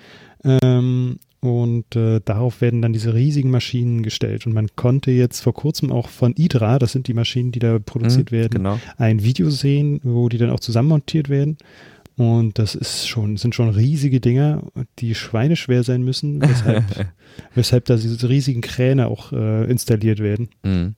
[0.45, 4.47] Ähm, und äh, darauf werden dann diese riesigen Maschinen gestellt.
[4.47, 7.77] Und man konnte jetzt vor kurzem auch von Idra, das sind die Maschinen, die da
[7.77, 8.79] produziert mhm, werden, genau.
[8.97, 11.57] ein Video sehen, wo die dann auch zusammenmontiert werden.
[12.17, 14.63] Und das ist schon, sind schon riesige Dinger,
[14.97, 16.83] die schweineschwer sein müssen, weshalb,
[17.53, 20.49] weshalb da diese riesigen Kräne auch äh, installiert werden.
[20.63, 20.95] Mhm.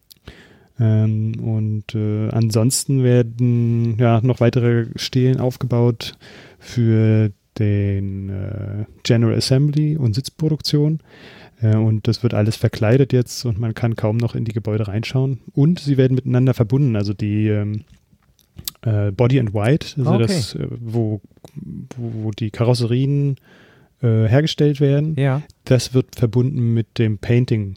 [0.79, 6.17] Ähm, und äh, ansonsten werden ja noch weitere Stelen aufgebaut
[6.59, 10.99] für den äh, General Assembly und Sitzproduktion.
[11.61, 14.87] Äh, und das wird alles verkleidet jetzt und man kann kaum noch in die Gebäude
[14.87, 15.39] reinschauen.
[15.53, 16.95] Und sie werden miteinander verbunden.
[16.95, 17.83] Also die ähm,
[18.81, 20.23] äh, Body and White, also okay.
[20.27, 21.21] das, äh, wo,
[21.95, 23.37] wo die Karosserien
[24.01, 25.41] äh, hergestellt werden, ja.
[25.65, 27.75] das wird verbunden mit dem Painting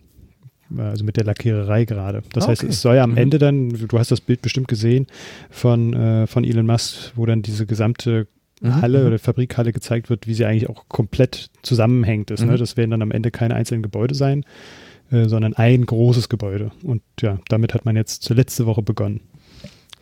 [0.76, 2.22] also mit der Lackiererei gerade.
[2.32, 2.52] Das okay.
[2.52, 3.16] heißt, es soll ja am mhm.
[3.16, 5.06] Ende dann, du hast das Bild bestimmt gesehen
[5.50, 8.28] von, äh, von Elon Musk, wo dann diese gesamte
[8.60, 8.80] mhm.
[8.80, 9.06] Halle mhm.
[9.08, 12.40] oder Fabrikhalle gezeigt wird, wie sie eigentlich auch komplett zusammenhängt ist.
[12.40, 12.46] Ne?
[12.46, 12.52] Mhm.
[12.52, 12.58] Ne?
[12.58, 14.44] Das werden dann am Ende keine einzelnen Gebäude sein,
[15.10, 16.70] äh, sondern ein großes Gebäude.
[16.82, 19.20] Und ja, damit hat man jetzt letzte Woche begonnen.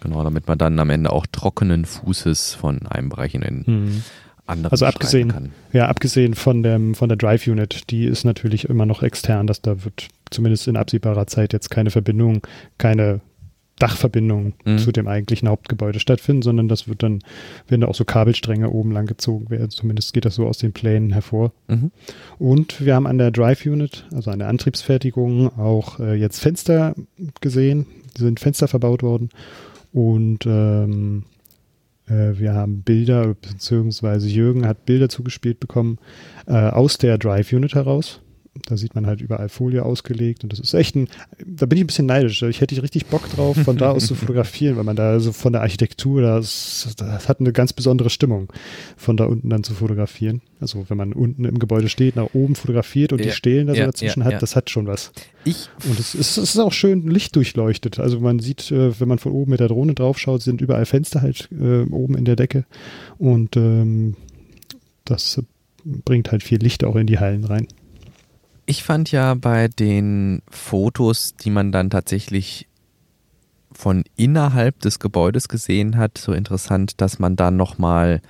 [0.00, 4.02] Genau, damit man dann am Ende auch trockenen Fußes von einem Bereich in den mhm.
[4.46, 5.52] anderen Also abgesehen, kann.
[5.72, 9.60] ja, abgesehen von dem, von der Drive Unit, die ist natürlich immer noch extern, dass
[9.60, 13.20] da wird zumindest in absehbarer Zeit jetzt keine Verbindung, keine
[13.78, 14.78] Dachverbindung mhm.
[14.78, 17.20] zu dem eigentlichen Hauptgebäude stattfinden, sondern das wird dann,
[17.68, 19.70] werden da auch so Kabelstränge oben lang gezogen werden.
[19.70, 21.52] Zumindest geht das so aus den Plänen hervor.
[21.68, 21.90] Mhm.
[22.38, 26.94] Und wir haben an der Drive Unit, also an der Antriebsfertigung, auch äh, jetzt Fenster
[27.40, 27.86] gesehen.
[28.16, 29.30] Die sind Fenster verbaut worden.
[29.92, 31.24] Und ähm,
[32.08, 35.98] äh, wir haben Bilder, beziehungsweise Jürgen hat Bilder zugespielt bekommen
[36.46, 38.20] äh, aus der Drive Unit heraus.
[38.66, 41.08] Da sieht man halt überall Folie ausgelegt und das ist echt ein,
[41.44, 42.42] da bin ich ein bisschen neidisch.
[42.42, 45.52] Ich hätte richtig Bock drauf, von da aus zu fotografieren, weil man da so von
[45.52, 48.52] der Architektur, das, das hat eine ganz besondere Stimmung,
[48.96, 50.42] von da unten dann zu fotografieren.
[50.60, 53.74] Also wenn man unten im Gebäude steht, nach oben fotografiert und ja, die Stelen da
[53.74, 55.12] so ja, dazwischen ja, hat, das hat schon was.
[55.44, 58.00] Ich und es ist, es ist auch schön lichtdurchleuchtet.
[58.00, 61.22] Also man sieht, äh, wenn man von oben mit der Drohne draufschaut, sind überall Fenster
[61.22, 62.64] halt äh, oben in der Decke
[63.18, 64.16] und ähm,
[65.04, 65.40] das
[65.84, 67.66] bringt halt viel Licht auch in die Hallen rein.
[68.70, 72.68] Ich fand ja bei den Fotos, die man dann tatsächlich
[73.72, 78.20] von innerhalb des Gebäudes gesehen hat, so interessant, dass man da nochmal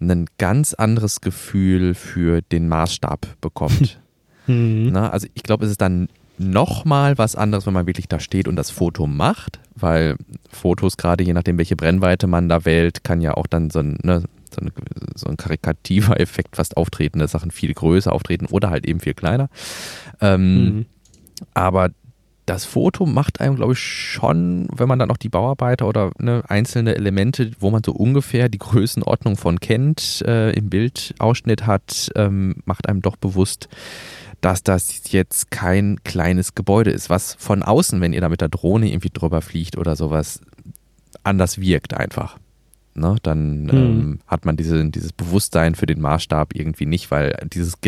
[0.00, 4.00] ein ganz anderes Gefühl für den Maßstab bekommt.
[4.46, 4.88] mhm.
[4.92, 6.08] Na, also ich glaube, es ist dann
[6.38, 10.16] nochmal was anderes, wenn man wirklich da steht und das Foto macht, weil
[10.50, 13.98] Fotos, gerade je nachdem, welche Brennweite man da wählt, kann ja auch dann so ein,
[14.02, 14.72] ne, so, eine,
[15.14, 19.14] so ein karikativer Effekt fast auftreten, dass Sachen viel größer auftreten oder halt eben viel
[19.14, 19.48] kleiner.
[20.20, 20.86] Ähm, mhm.
[21.54, 21.90] Aber
[22.46, 26.44] das Foto macht einem, glaube ich, schon, wenn man dann auch die Bauarbeiter oder ne,
[26.46, 32.62] einzelne Elemente, wo man so ungefähr die Größenordnung von kennt, äh, im Bildausschnitt hat, ähm,
[32.64, 33.68] macht einem doch bewusst,
[34.40, 38.48] dass das jetzt kein kleines Gebäude ist, was von außen, wenn ihr da mit der
[38.48, 40.40] Drohne irgendwie drüber fliegt oder sowas,
[41.24, 42.38] anders wirkt einfach.
[42.96, 43.16] Ne?
[43.22, 43.70] Dann mhm.
[43.70, 47.78] ähm, hat man diese, dieses Bewusstsein für den Maßstab irgendwie nicht, weil dieses,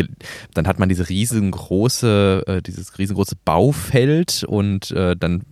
[0.53, 5.43] dann hat man diese riesengroße, äh, dieses riesengroße Baufeld und äh, dann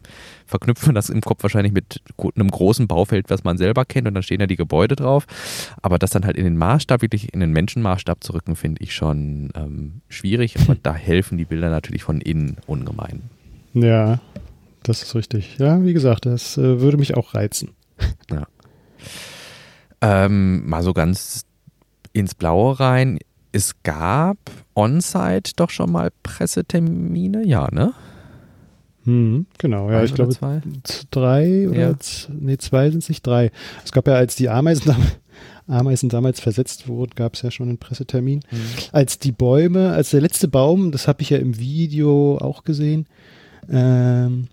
[0.46, 2.02] verknüpft man das im Kopf wahrscheinlich mit
[2.36, 5.26] einem großen Baufeld, was man selber kennt und dann stehen ja die Gebäude drauf.
[5.82, 8.96] Aber das dann halt in den Maßstab, wirklich in den Menschenmaßstab zu rücken, finde ich
[8.96, 10.56] schon ähm, schwierig.
[10.62, 13.24] Aber da helfen die Bilder natürlich von innen ungemein.
[13.74, 14.20] Ja,
[14.84, 15.58] das ist richtig.
[15.60, 17.72] Ja, wie gesagt, das äh, würde mich auch reizen.
[18.32, 18.48] Ja.
[20.02, 21.46] Ähm, mal so ganz
[22.14, 23.20] ins Blaue rein.
[23.52, 24.38] Es gab
[24.76, 27.94] on-site doch schon mal Pressetermine, ja, ne?
[29.06, 30.62] Hm, genau, ja, ich glaube zwei?
[31.12, 31.96] drei oder ja.
[32.30, 33.52] nee, zwei sind es nicht drei.
[33.86, 34.94] Es gab ja, als die Ameisen
[35.68, 38.42] Ameisen damals versetzt wurden, gab es ja schon einen Pressetermin.
[38.52, 38.58] Mhm.
[38.92, 43.06] Als die Bäume, als der letzte Baum, das habe ich ja im Video auch gesehen,
[43.70, 44.48] ähm,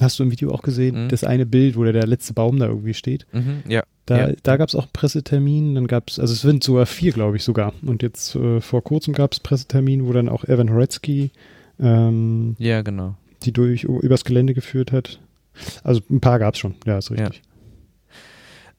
[0.00, 1.08] hast du im Video auch gesehen, mhm.
[1.08, 3.26] das eine Bild, wo der, der letzte Baum da irgendwie steht.
[3.32, 3.82] Mhm, ja.
[4.06, 4.34] Da, ja.
[4.42, 7.36] da gab es auch einen Pressetermin, dann gab es, also es sind sogar vier, glaube
[7.36, 7.72] ich, sogar.
[7.86, 11.30] Und jetzt äh, vor kurzem gab es Pressetermin, wo dann auch Evan Horetzky
[11.80, 13.16] ähm, ja, genau.
[13.42, 15.20] die durch übers Gelände geführt hat.
[15.82, 17.42] Also ein paar gab es schon, ja, ist richtig.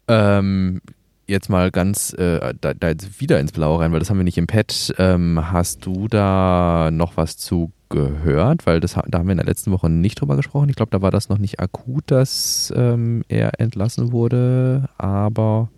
[0.10, 0.40] Ja.
[0.40, 0.82] Ähm,
[1.28, 4.24] jetzt mal ganz äh, da, da, jetzt wieder ins Blaue rein, weil das haben wir
[4.24, 4.94] nicht im Pad.
[4.98, 8.66] Ähm, hast du da noch was zu gehört?
[8.66, 10.70] Weil das, da haben wir in der letzten Woche nicht drüber gesprochen.
[10.70, 15.70] Ich glaube, da war das noch nicht akut, dass ähm, er entlassen wurde, aber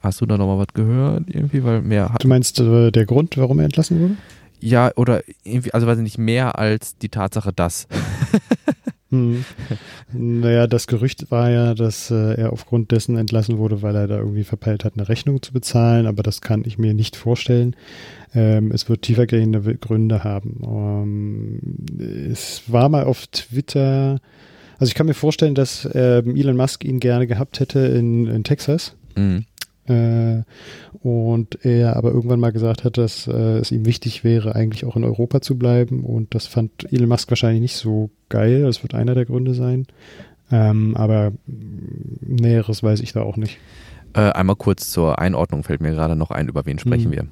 [0.00, 1.64] hast du da noch mal was gehört irgendwie?
[1.64, 4.16] Weil mehr du meinst äh, der Grund, warum er entlassen wurde?
[4.60, 7.88] Ja, oder irgendwie, also weiß ich nicht, mehr als die Tatsache, dass.
[9.12, 9.44] Hm.
[10.14, 14.16] Naja, das Gerücht war ja, dass äh, er aufgrund dessen entlassen wurde, weil er da
[14.16, 17.76] irgendwie verpeilt hat, eine Rechnung zu bezahlen, aber das kann ich mir nicht vorstellen.
[18.34, 20.60] Ähm, es wird tiefergehende Gründe haben.
[20.64, 21.60] Ähm,
[22.32, 24.18] es war mal auf Twitter,
[24.78, 28.44] also ich kann mir vorstellen, dass ähm, Elon Musk ihn gerne gehabt hätte in, in
[28.44, 28.96] Texas.
[29.14, 29.44] Mhm.
[29.92, 30.42] Äh,
[31.02, 34.96] und er aber irgendwann mal gesagt hat, dass äh, es ihm wichtig wäre, eigentlich auch
[34.96, 36.04] in Europa zu bleiben.
[36.04, 38.62] Und das fand Elon Musk wahrscheinlich nicht so geil.
[38.62, 39.86] Das wird einer der Gründe sein.
[40.50, 43.58] Ähm, aber Näheres weiß ich da auch nicht.
[44.14, 47.12] Äh, einmal kurz zur Einordnung fällt mir gerade noch ein, über wen sprechen hm.
[47.12, 47.26] wir?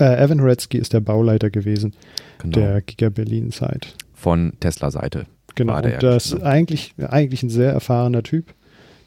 [0.00, 1.94] Äh, Evan Horetzky ist der Bauleiter gewesen,
[2.38, 2.58] genau.
[2.58, 3.88] der Giga Berlin Site.
[4.14, 5.26] Von Tesla-Seite.
[5.56, 8.54] Genau, und das ist eigentlich, eigentlich ein sehr erfahrener Typ.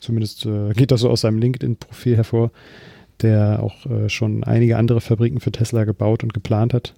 [0.01, 2.51] Zumindest äh, geht das so aus seinem LinkedIn-Profil hervor,
[3.21, 6.93] der auch äh, schon einige andere Fabriken für Tesla gebaut und geplant hat.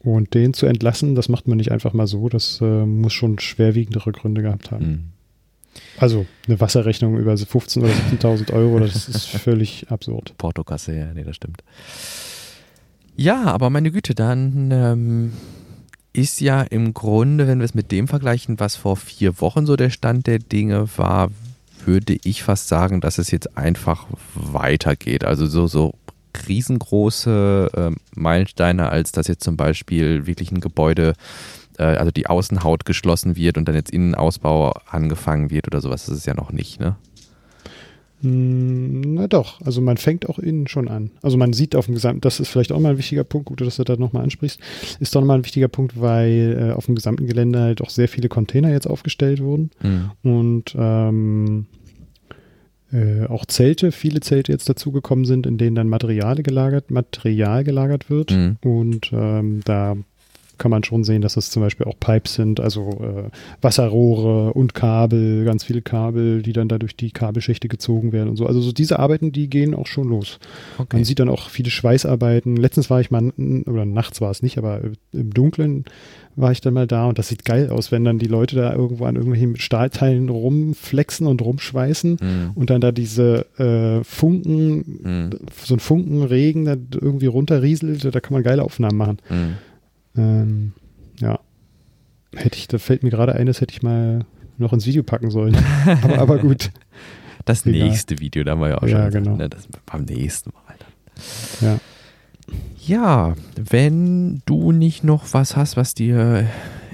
[0.00, 2.28] Und den zu entlassen, das macht man nicht einfach mal so.
[2.28, 4.86] Das äh, muss schon schwerwiegendere Gründe gehabt haben.
[4.86, 5.04] Mhm.
[5.96, 10.34] Also eine Wasserrechnung über 15.000 oder 17.000 Euro, das ist völlig absurd.
[10.38, 11.64] Portokasse, ja, nee, das stimmt.
[13.16, 15.32] Ja, aber meine Güte, dann ähm,
[16.12, 19.76] ist ja im Grunde, wenn wir es mit dem vergleichen, was vor vier Wochen so
[19.76, 21.30] der Stand der Dinge war,
[21.86, 25.24] würde ich fast sagen, dass es jetzt einfach weitergeht.
[25.24, 25.94] Also so, so
[26.48, 31.14] riesengroße äh, Meilensteine, als dass jetzt zum Beispiel wirklich ein Gebäude,
[31.78, 36.16] äh, also die Außenhaut geschlossen wird und dann jetzt Innenausbau angefangen wird oder sowas, das
[36.16, 36.96] ist ja noch nicht, ne?
[38.24, 41.10] Hm, na doch, also man fängt auch innen schon an.
[41.22, 43.60] Also man sieht auf dem gesamten, das ist vielleicht auch mal ein wichtiger Punkt, gut,
[43.60, 44.58] dass du da nochmal ansprichst,
[44.98, 48.08] ist doch nochmal ein wichtiger Punkt, weil äh, auf dem gesamten Gelände halt auch sehr
[48.08, 50.10] viele Container jetzt aufgestellt wurden mhm.
[50.22, 51.66] und ähm,
[52.92, 58.08] äh, auch Zelte, viele Zelte jetzt dazugekommen sind, in denen dann Material gelagert, Material gelagert
[58.08, 58.56] wird mhm.
[58.62, 59.96] und ähm, da
[60.58, 63.30] kann man schon sehen, dass es zum Beispiel auch Pipes sind, also äh,
[63.62, 68.36] Wasserrohre und Kabel, ganz viele Kabel, die dann da durch die Kabelschächte gezogen werden und
[68.36, 68.46] so.
[68.46, 70.38] Also so diese Arbeiten, die gehen auch schon los.
[70.78, 70.96] Okay.
[70.96, 72.56] Man sieht dann auch viele Schweißarbeiten.
[72.56, 73.32] Letztens war ich mal,
[73.66, 74.80] oder nachts war es nicht, aber
[75.12, 75.84] im Dunkeln
[76.36, 78.72] war ich dann mal da und das sieht geil aus, wenn dann die Leute da
[78.72, 82.50] irgendwo an irgendwelchen Stahlteilen rumflexen und rumschweißen mhm.
[82.54, 85.30] und dann da diese äh, Funken, mhm.
[85.64, 89.18] so ein Funkenregen da irgendwie runterrieselt, da kann man geile Aufnahmen machen.
[89.28, 89.54] Mhm.
[90.16, 90.72] Ähm,
[91.20, 91.40] ja.
[92.34, 94.24] Hätte ich, da fällt mir gerade ein, das hätte ich mal
[94.58, 95.56] noch ins Video packen sollen.
[96.02, 96.70] aber, aber gut.
[97.44, 97.88] Das Egal.
[97.88, 99.36] nächste Video, da haben wir ja auch ja, schon genau.
[99.36, 99.48] ne?
[99.48, 100.76] das beim nächsten Mal.
[101.60, 101.80] Ja.
[102.86, 106.46] Ja, wenn du nicht noch was hast, was dir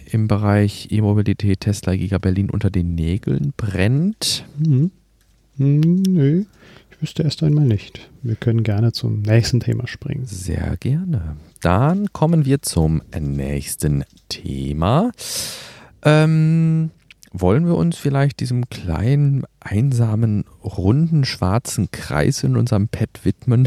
[0.07, 4.45] im Bereich E-Mobilität Tesla Giga Berlin unter den Nägeln brennt.
[4.59, 4.91] Mhm.
[5.57, 6.45] Nö,
[7.01, 8.11] ich wüsste erst einmal nicht.
[8.21, 10.27] Wir können gerne zum nächsten Thema springen.
[10.27, 11.39] Sehr gerne.
[11.63, 15.11] Dann kommen wir zum nächsten Thema.
[16.03, 16.91] Ähm,
[17.33, 23.67] wollen wir uns vielleicht diesem kleinen, einsamen, runden, schwarzen Kreis in unserem Pad widmen?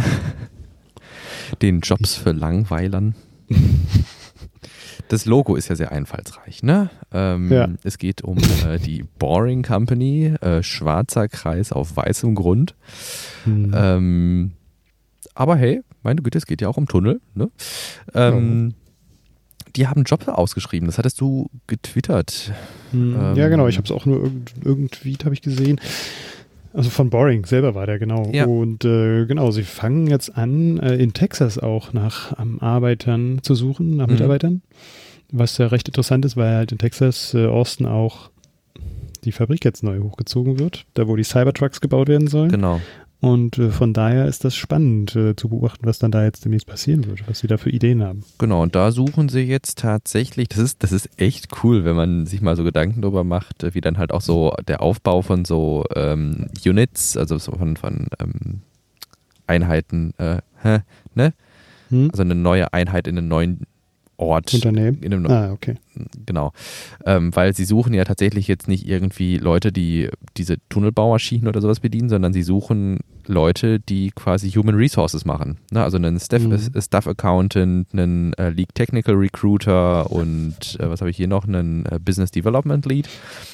[1.63, 3.15] Den Jobs für Langweilern.
[5.07, 6.89] Das Logo ist ja sehr einfallsreich, ne?
[7.11, 7.69] Ähm, ja.
[7.83, 12.75] Es geht um äh, die Boring Company, äh, schwarzer Kreis auf weißem Grund.
[13.45, 13.71] Hm.
[13.75, 14.51] Ähm,
[15.35, 17.21] aber hey, meine Güte, es geht ja auch um Tunnel.
[17.33, 17.49] Ne?
[18.13, 18.75] Ähm, ja.
[19.75, 22.51] Die haben Jobs ausgeschrieben, das hattest du getwittert.
[22.91, 25.79] Hm, ähm, ja, genau, ich habe es auch nur irgend, irgendwie, habe ich gesehen.
[26.73, 28.29] Also von Boring selber war der, genau.
[28.33, 28.45] Ja.
[28.45, 33.53] Und äh, genau, sie fangen jetzt an, äh, in Texas auch nach ähm, Arbeitern zu
[33.53, 34.13] suchen, nach mhm.
[34.13, 34.61] Mitarbeitern.
[35.31, 38.31] Was ja recht interessant ist, weil halt in Texas, äh, Austin auch
[39.23, 42.51] die Fabrik jetzt neu hochgezogen wird, da wo die Cybertrucks gebaut werden sollen.
[42.51, 42.81] Genau.
[43.23, 46.67] Und äh, von daher ist das spannend äh, zu beobachten, was dann da jetzt demnächst
[46.67, 48.25] passieren wird, was sie da für Ideen haben.
[48.37, 52.25] Genau, und da suchen sie jetzt tatsächlich, das ist, das ist echt cool, wenn man
[52.25, 55.85] sich mal so Gedanken darüber macht, wie dann halt auch so der Aufbau von so
[55.95, 58.59] ähm, Units, also so von, von ähm,
[59.47, 60.79] Einheiten, äh, hä,
[61.15, 61.33] ne?
[61.91, 62.09] Hm?
[62.11, 63.61] Also eine neue Einheit in einem neuen
[64.23, 64.53] Ort.
[64.53, 65.01] Unternehmen.
[65.01, 65.75] In einem, Ah, okay.
[66.25, 66.51] Genau.
[67.05, 71.79] Ähm, weil sie suchen ja tatsächlich jetzt nicht irgendwie Leute, die diese Tunnelbaumaschinen oder sowas
[71.79, 75.59] bedienen, sondern sie suchen Leute, die quasi Human Resources machen.
[75.71, 75.83] Ne?
[75.83, 76.53] Also einen Staff, Mhm.
[76.53, 81.47] äh, Staff Accountant, einen äh, League Technical Recruiter und äh, was habe ich hier noch?
[81.47, 83.07] Einen äh, Business Development Lead.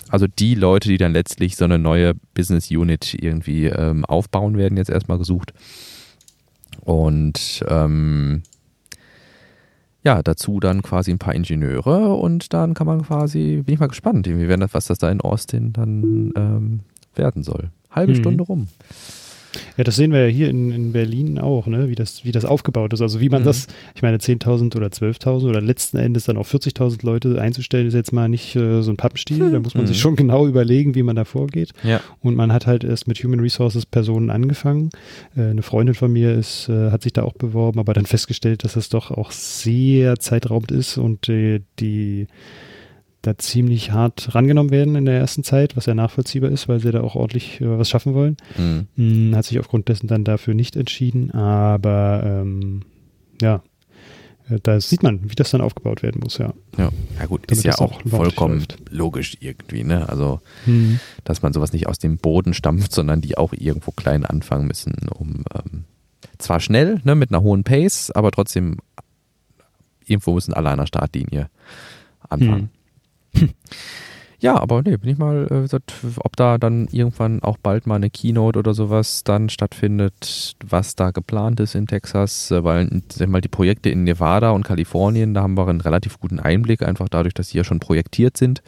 [0.09, 4.77] Also die Leute, die dann letztlich so eine neue Business Unit irgendwie ähm, aufbauen, werden
[4.77, 5.53] jetzt erstmal gesucht.
[6.81, 8.43] Und ähm,
[10.03, 13.87] ja, dazu dann quasi ein paar Ingenieure und dann kann man quasi, bin ich mal
[13.87, 16.79] gespannt, wie werden das, was das da in Austin dann ähm,
[17.15, 17.69] werden soll.
[17.91, 18.17] Halbe Mhm.
[18.17, 18.67] Stunde rum.
[19.77, 21.89] Ja, das sehen wir ja hier in, in Berlin auch, ne?
[21.89, 23.01] wie, das, wie das aufgebaut ist.
[23.01, 23.45] Also wie man Mhm.
[23.45, 27.93] das, ich meine 10.000 oder 12.000 oder letzten Endes dann auf 40.000 Leute einzustellen, ist
[27.93, 29.51] jetzt mal nicht äh, so ein Pappenstiel.
[29.51, 29.87] Da muss man Mhm.
[29.87, 31.71] sich schon genau überlegen, wie man da vorgeht.
[31.83, 32.01] Ja.
[32.21, 34.89] Und man hat halt erst mit Human Resources Personen angefangen.
[35.35, 38.63] Äh, eine Freundin von mir ist, äh, hat sich da auch beworben, aber dann festgestellt,
[38.63, 42.27] dass das doch auch sehr zeitraubend ist und äh, die
[43.21, 46.91] da ziemlich hart rangenommen werden in der ersten Zeit, was ja nachvollziehbar ist, weil sie
[46.91, 48.37] da auch ordentlich äh, was schaffen wollen.
[48.57, 48.87] Mhm.
[48.95, 52.81] Hm, Hat sich aufgrund dessen dann dafür nicht entschieden, aber ähm,
[53.41, 53.61] ja,
[54.49, 56.53] äh, da sieht man, wie das dann aufgebaut werden muss, ja.
[56.77, 56.89] Ja.
[57.19, 60.07] ja, gut, Damit ist ja auch auch vollkommen logisch irgendwie, ne?
[60.07, 60.99] Also, Hm.
[61.25, 64.95] dass man sowas nicht aus dem Boden stampft, sondern die auch irgendwo klein anfangen müssen,
[65.13, 65.83] um ähm,
[66.37, 68.77] zwar schnell, ne, mit einer hohen Pace, aber trotzdem
[70.05, 71.49] irgendwo müssen alle an der Startlinie
[72.29, 72.69] anfangen.
[74.41, 75.79] Ja, aber nee, bin ich mal, äh,
[76.19, 81.11] ob da dann irgendwann auch bald mal eine Keynote oder sowas dann stattfindet, was da
[81.11, 85.41] geplant ist in Texas, äh, weil sag mal, die Projekte in Nevada und Kalifornien, da
[85.41, 88.61] haben wir einen relativ guten Einblick, einfach dadurch, dass sie ja schon projektiert sind.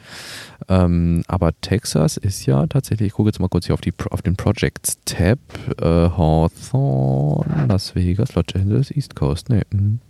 [0.68, 4.20] Ähm, aber Texas ist ja tatsächlich, ich gucke jetzt mal kurz hier auf, die, auf
[4.20, 5.38] den Projects Tab,
[5.80, 9.62] äh, Hawthorne, Las Vegas, Los Angeles, East Coast, nee.
[9.70, 10.00] mhm.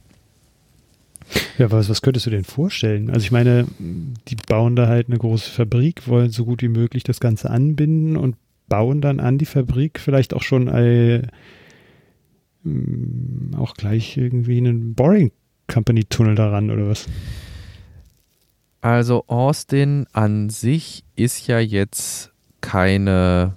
[1.58, 3.10] Ja, was, was könntest du denn vorstellen?
[3.10, 7.04] Also ich meine, die bauen da halt eine große Fabrik, wollen so gut wie möglich
[7.04, 8.36] das Ganze anbinden und
[8.68, 11.22] bauen dann an die Fabrik vielleicht auch schon äh,
[13.56, 15.32] auch gleich irgendwie einen Boring
[15.66, 17.06] Company Tunnel daran oder was?
[18.80, 23.54] Also Austin an sich ist ja jetzt keine,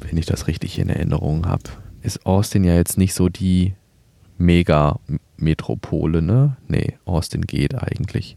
[0.00, 1.64] wenn ich das richtig in Erinnerung habe,
[2.02, 3.74] ist Austin ja jetzt nicht so die
[4.38, 6.56] Mega-Metropole, ne?
[6.68, 8.36] Nee, Austin geht eigentlich.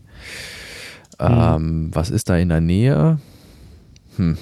[1.19, 3.19] Ähm, was ist da in der Nähe?
[4.15, 4.37] Hm.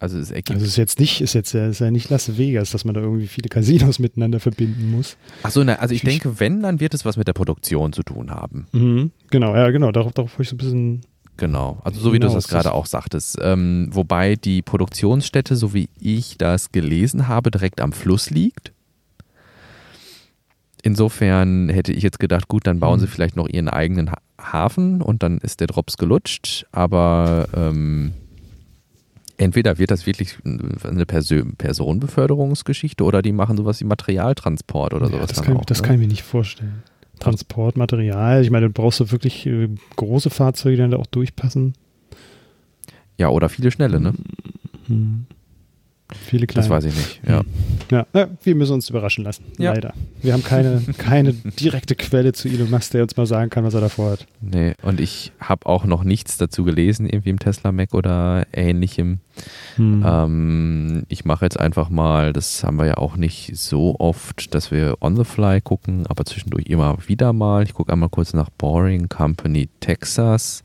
[0.00, 0.50] Also es ergibt.
[0.50, 3.00] Also es ist jetzt nicht, ist jetzt ist ja nicht Las Vegas, dass man da
[3.00, 5.16] irgendwie viele Casinos miteinander verbinden muss.
[5.42, 8.68] Achso, also ich denke, wenn, dann wird es was mit der Produktion zu tun haben.
[8.72, 9.10] Mhm.
[9.30, 9.90] Genau, ja, genau.
[9.90, 11.00] Darauf, darauf wollte ich so ein bisschen.
[11.38, 13.38] Genau, also so wie du Hinaus, das gerade auch sagtest.
[13.40, 18.72] Ähm, wobei die Produktionsstätte, so wie ich das gelesen habe, direkt am Fluss liegt.
[20.82, 23.10] Insofern hätte ich jetzt gedacht, gut, dann bauen sie Mhm.
[23.10, 26.66] vielleicht noch ihren eigenen ha Hafen und dann ist der Drops gelutscht.
[26.70, 28.12] Aber ähm,
[29.36, 35.12] entweder wird das wirklich eine Persö Personenbeförderungsgeschichte oder die machen sowas wie Materialtransport oder ja,
[35.12, 35.28] sowas.
[35.30, 35.86] das kann, auch, das ne?
[35.86, 36.82] kann ich mir nicht vorstellen.
[37.18, 41.74] Transportmaterial, ich meine, du brauchst du wirklich äh, große Fahrzeuge, die dann da auch durchpassen.
[43.16, 44.14] Ja, oder viele schnelle, ne?
[44.86, 45.26] Mhm.
[46.14, 46.66] Viele kleine.
[46.66, 47.20] Das weiß ich nicht.
[47.28, 47.42] Ja.
[47.90, 49.44] Ja, ja, wir müssen uns überraschen lassen.
[49.58, 49.72] Ja.
[49.72, 49.94] Leider.
[50.22, 53.74] Wir haben keine, keine direkte Quelle zu Elon Musk, der uns mal sagen kann, was
[53.74, 54.26] er davor hat.
[54.40, 59.20] Nee, und ich habe auch noch nichts dazu gelesen, irgendwie im Tesla Mac oder ähnlichem.
[59.76, 60.04] Hm.
[60.06, 64.70] Ähm, ich mache jetzt einfach mal, das haben wir ja auch nicht so oft, dass
[64.70, 67.62] wir on the fly gucken, aber zwischendurch immer wieder mal.
[67.62, 70.62] Ich gucke einmal kurz nach Boring Company Texas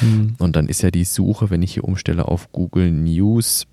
[0.00, 0.34] Hm.
[0.38, 3.66] und dann ist ja die Suche, wenn ich hier umstelle auf Google News.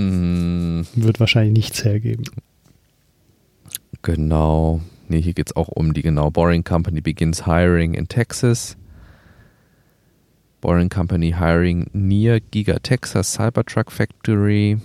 [0.00, 2.24] Mh, Wird wahrscheinlich nichts hergeben.
[4.02, 4.80] Genau.
[5.08, 6.30] Nee, hier geht es auch um die genau.
[6.30, 8.76] Boring Company begins hiring in Texas.
[10.60, 14.78] Boring Company hiring near Giga Texas Cybertruck Factory.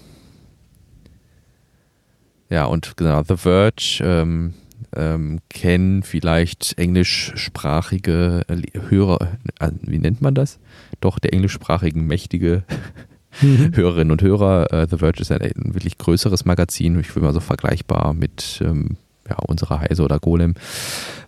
[2.49, 4.54] Ja, und genau, The Verge ähm,
[4.95, 8.45] ähm, kennen vielleicht englischsprachige
[8.89, 10.60] Hörer, äh, wie nennt man das?
[11.01, 12.63] Doch, der englischsprachigen mächtige
[13.41, 14.71] Hörerinnen und Hörer.
[14.74, 18.62] Äh, The Verge ist ein, ein wirklich größeres Magazin, ich würde mal so vergleichbar mit
[18.63, 18.98] ähm,
[19.30, 20.54] ja, unserer Heise oder Golem,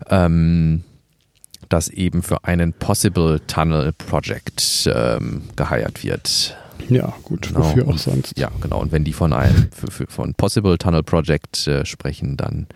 [0.10, 0.84] ähm,
[1.70, 6.56] das eben für einen Possible Tunnel Project ähm, geheiert wird.
[6.90, 7.60] Ja, gut, Genau.
[7.60, 8.38] wofür auch sonst.
[8.38, 8.80] Ja, genau.
[8.80, 12.68] Und wenn die von einem für, für, von Possible Tunnel Project äh, sprechen, dann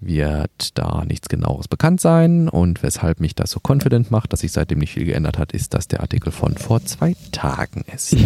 [0.00, 2.48] wird da nichts genaueres bekannt sein.
[2.48, 5.74] Und weshalb mich das so confident macht, dass sich seitdem nicht viel geändert hat, ist,
[5.74, 8.16] dass der Artikel von vor zwei Tagen ist.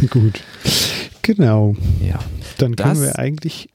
[0.10, 0.42] Gut.
[1.22, 1.74] Genau.
[2.00, 2.18] Ja.
[2.58, 3.68] Dann können Das- wir eigentlich,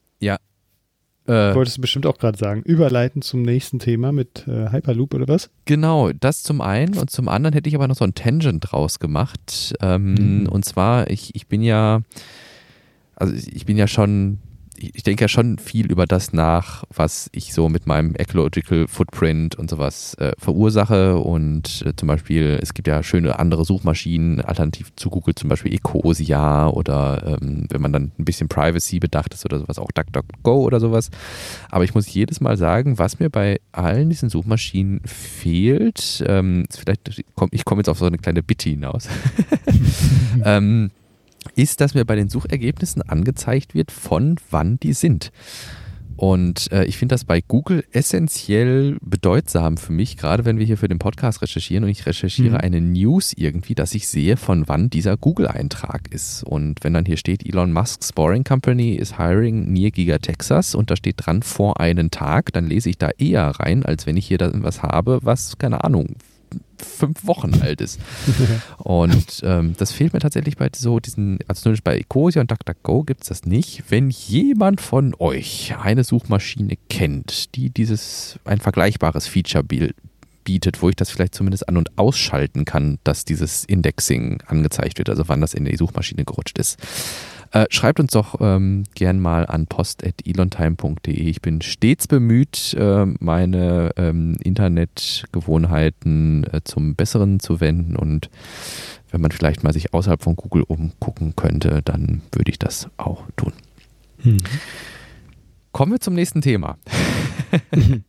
[1.27, 5.27] Äh, wolltest du bestimmt auch gerade sagen, überleiten zum nächsten Thema mit äh, Hyperloop oder
[5.27, 5.51] was?
[5.65, 8.97] Genau, das zum einen und zum anderen hätte ich aber noch so ein Tangent draus
[8.97, 9.75] gemacht.
[9.79, 10.49] Ähm, Mhm.
[10.49, 12.01] Und zwar, ich, ich bin ja,
[13.15, 14.39] also ich bin ja schon,
[14.79, 19.55] ich denke ja schon viel über das nach, was ich so mit meinem Ecological Footprint
[19.55, 21.17] und sowas äh, verursache.
[21.17, 25.73] Und äh, zum Beispiel, es gibt ja schöne andere Suchmaschinen, alternativ zu Google, zum Beispiel
[25.73, 30.63] Ecosia oder ähm, wenn man dann ein bisschen Privacy bedacht ist oder sowas, auch DuckDuckGo
[30.63, 31.09] oder sowas.
[31.69, 37.23] Aber ich muss jedes Mal sagen, was mir bei allen diesen Suchmaschinen fehlt, ähm, vielleicht,
[37.35, 39.09] komm, ich komme jetzt auf so eine kleine Bitte hinaus,
[40.45, 40.91] ähm,
[41.55, 45.31] ist, dass mir bei den Suchergebnissen angezeigt wird, von wann die sind.
[46.15, 50.75] Und äh, ich finde das bei Google essentiell bedeutsam für mich, gerade wenn wir hier
[50.77, 52.61] für den Podcast recherchieren und ich recherchiere Mhm.
[52.61, 56.43] eine News irgendwie, dass ich sehe, von wann dieser Google-Eintrag ist.
[56.43, 60.91] Und wenn dann hier steht, Elon Musk's Boring Company is hiring near Giga Texas und
[60.91, 64.27] da steht dran vor einen Tag, dann lese ich da eher rein, als wenn ich
[64.27, 66.17] hier da was habe, was, keine Ahnung,
[66.77, 67.99] fünf Wochen alt ist.
[68.77, 73.03] Und ähm, das fehlt mir tatsächlich bei so diesen, also zumindest bei Ecosia und DuckDuckGo
[73.03, 73.83] gibt es das nicht.
[73.89, 80.95] Wenn jemand von euch eine Suchmaschine kennt, die dieses, ein vergleichbares Feature bietet, wo ich
[80.95, 85.53] das vielleicht zumindest an- und ausschalten kann, dass dieses Indexing angezeigt wird, also wann das
[85.53, 86.77] in die Suchmaschine gerutscht ist.
[87.51, 91.13] Äh, schreibt uns doch ähm, gern mal an post.elontime.de.
[91.13, 98.29] Ich bin stets bemüht, äh, meine ähm, Internetgewohnheiten äh, zum Besseren zu wenden und
[99.11, 103.23] wenn man vielleicht mal sich außerhalb von Google umgucken könnte, dann würde ich das auch
[103.35, 103.53] tun.
[104.19, 104.37] Hm.
[105.71, 106.77] Kommen wir zum nächsten Thema.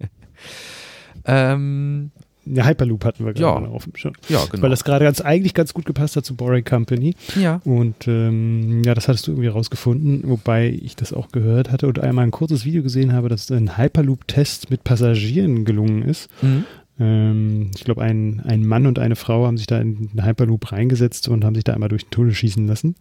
[1.25, 2.11] ähm,
[2.55, 3.53] Ja, Hyperloop hatten wir Ja.
[3.53, 4.13] gerade noch offen schon.
[4.29, 4.63] ja, genau.
[4.63, 7.15] Weil das gerade ganz eigentlich ganz gut gepasst hat zu Boring Company.
[7.41, 7.61] ja.
[7.65, 11.99] Und ähm, ja, das hattest du irgendwie rausgefunden, wobei ich das auch gehört hatte und
[11.99, 16.29] einmal ein kurzes Video gesehen habe, dass ein Hyperloop-Test mit Passagieren gelungen ist.
[16.43, 16.65] Mhm.
[16.99, 20.73] Ähm, ich glaube, ein, ein Mann und eine Frau haben sich da in den Hyperloop
[20.73, 22.95] reingesetzt und haben sich da einmal durch den Tunnel schießen lassen.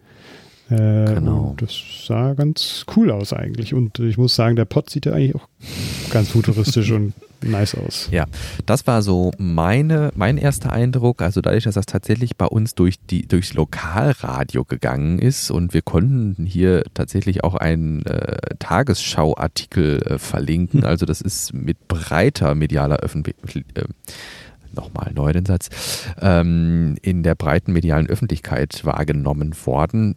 [0.70, 1.56] Äh, Genau.
[1.58, 1.74] Das
[2.08, 3.74] sah ganz cool aus eigentlich.
[3.74, 5.48] Und ich muss sagen, der Pod sieht ja eigentlich auch
[6.12, 8.10] ganz futuristisch und nice aus.
[8.12, 8.26] Ja,
[8.66, 11.22] das war so meine, mein erster Eindruck.
[11.22, 15.82] Also dadurch, dass das tatsächlich bei uns durch die, durchs Lokalradio gegangen ist und wir
[15.82, 20.84] konnten hier tatsächlich auch einen äh, Tagesschauartikel äh, verlinken.
[20.90, 23.64] Also das ist mit breiter medialer Öffentlichkeit.
[23.76, 23.84] Äh,
[24.72, 25.70] Nochmal neu den Satz,
[26.22, 30.16] ähm, in der breiten medialen Öffentlichkeit wahrgenommen worden.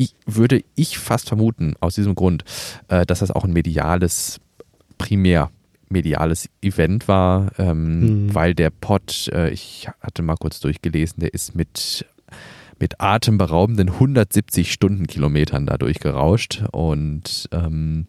[0.00, 2.44] Ich, würde ich fast vermuten, aus diesem Grund,
[2.88, 4.40] äh, dass das auch ein mediales,
[4.96, 5.50] primär
[5.90, 8.34] mediales Event war, ähm, Mhm.
[8.34, 12.06] weil der Pod, äh, ich hatte mal kurz durchgelesen, der ist mit,
[12.78, 18.06] mit atemberaubenden 170 Stundenkilometern da durchgerauscht und ähm,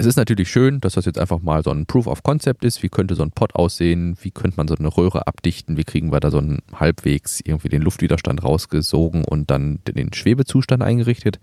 [0.00, 2.82] es ist natürlich schön, dass das jetzt einfach mal so ein Proof of Concept ist.
[2.82, 4.16] Wie könnte so ein Pod aussehen?
[4.22, 5.76] Wie könnte man so eine Röhre abdichten?
[5.76, 10.82] Wie kriegen wir da so einen halbwegs irgendwie den Luftwiderstand rausgesogen und dann den Schwebezustand
[10.82, 11.38] eingerichtet?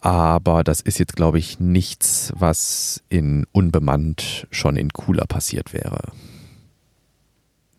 [0.00, 5.98] Aber das ist jetzt, glaube ich, nichts, was in unbemannt schon in cooler passiert wäre.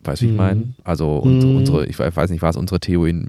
[0.04, 0.36] Weißt du, wie ich Mhm.
[0.36, 0.74] meine?
[0.84, 1.56] Also unsere, Mhm.
[1.58, 3.28] unsere, ich weiß nicht, war es unsere Theo in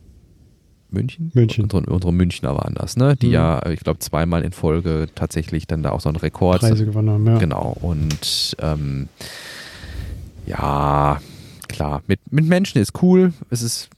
[0.92, 1.32] München?
[1.34, 1.64] München.
[1.66, 3.16] Unsere, unsere Münchner waren das, ne?
[3.16, 3.34] Die Mhm.
[3.34, 6.62] ja, ich glaube, zweimal in Folge tatsächlich dann da auch so einen Rekord.
[6.62, 7.38] Preise gewonnen haben, ja.
[7.38, 7.76] Genau.
[7.82, 9.08] Und ähm,
[10.46, 11.22] ja,
[11.68, 13.34] klar, mit, mit Menschen ist cool.
[13.50, 13.90] Es ist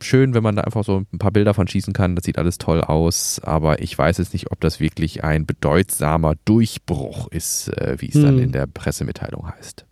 [0.00, 2.14] schön, wenn man da einfach so ein paar Bilder von schießen kann.
[2.16, 3.40] Das sieht alles toll aus.
[3.42, 8.14] Aber ich weiß jetzt nicht, ob das wirklich ein bedeutsamer Durchbruch ist, äh, wie es
[8.14, 8.42] dann Mhm.
[8.42, 9.84] in der Pressemitteilung heißt.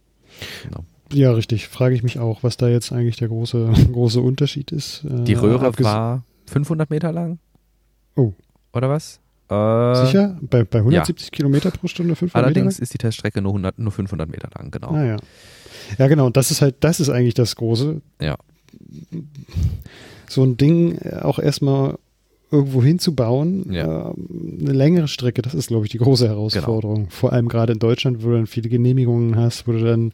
[0.65, 0.85] Genau.
[1.13, 1.69] Ja, richtig.
[1.69, 5.05] Frage ich mich auch, was da jetzt eigentlich der große, große Unterschied ist.
[5.05, 7.39] Äh, Die Röhre abges- war 500 Meter lang.
[8.17, 8.33] Oh.
[8.73, 9.21] Oder was?
[9.51, 10.39] Äh, Sicher?
[10.41, 12.83] Bei, bei 170 Kilometer pro Stunde 500 Allerdings Meter?
[12.83, 14.91] ist die Teststrecke nur, 100, nur 500 Meter lang, genau.
[14.93, 15.17] Ah, ja.
[15.99, 16.27] Ja, genau.
[16.27, 18.01] Und das ist halt, das ist eigentlich das Große.
[18.21, 18.37] Ja.
[20.29, 21.99] So ein Ding äh, auch erstmal
[22.51, 24.11] irgendwo hinzubauen, Ja.
[24.11, 26.95] ähm, eine längere Strecke, das ist, glaube ich, die große Herausforderung.
[26.97, 27.09] Genau.
[27.11, 30.13] Vor allem gerade in Deutschland, wo du dann viele Genehmigungen hast, wo du dann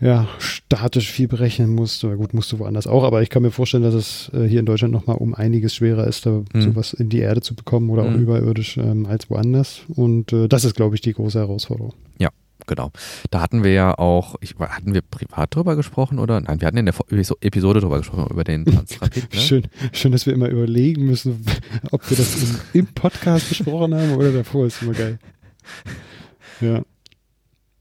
[0.00, 2.04] ja, statisch viel berechnen musst.
[2.04, 4.60] Oder gut, musst du woanders auch, aber ich kann mir vorstellen, dass es äh, hier
[4.60, 6.62] in Deutschland nochmal um einiges schwerer ist, da Hm.
[6.62, 8.22] sowas in die Erde zu bekommen oder auch Hm.
[8.22, 9.82] überirdisch ähm, als woanders.
[9.88, 11.94] Und äh, das ist, glaube ich, die große Herausforderung.
[12.66, 12.92] Genau.
[13.30, 16.40] Da hatten wir ja auch, ich, hatten wir privat drüber gesprochen oder?
[16.40, 16.94] Nein, wir hatten in der
[17.42, 19.28] Episode drüber gesprochen, über den Transrapid.
[19.34, 19.40] Ne?
[19.40, 21.44] Schön, schön, dass wir immer überlegen müssen,
[21.90, 24.66] ob wir das im, im Podcast besprochen haben oder davor.
[24.66, 25.18] Ist immer geil.
[26.60, 26.82] Ja.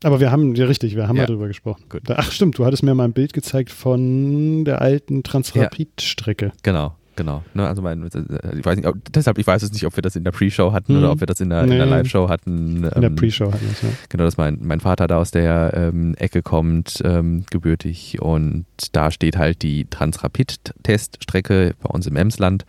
[0.03, 1.23] Aber wir haben, ja richtig, wir haben Ja.
[1.23, 1.83] ja darüber gesprochen.
[1.89, 2.01] Gut.
[2.09, 6.51] Ach stimmt, du hattest mir mal ein Bild gezeigt von der alten Transrapid-Strecke.
[6.61, 6.95] Genau.
[7.15, 7.43] genau.
[7.53, 10.01] Ne, also mein, äh, ich weiß nicht, ob, deshalb, ich weiß es nicht, ob wir
[10.01, 10.99] das in der Pre-Show hatten hm.
[10.99, 11.77] oder ob wir das in der, nee.
[11.77, 12.83] der Live-Show hatten.
[12.83, 13.89] in der ähm, Pre-Show hatten wir es, ja.
[14.09, 19.09] Genau, dass mein, mein Vater da aus der ähm, Ecke kommt, ähm, gebürtig und da
[19.09, 22.65] steht halt die Transrapid-Teststrecke bei uns im Emsland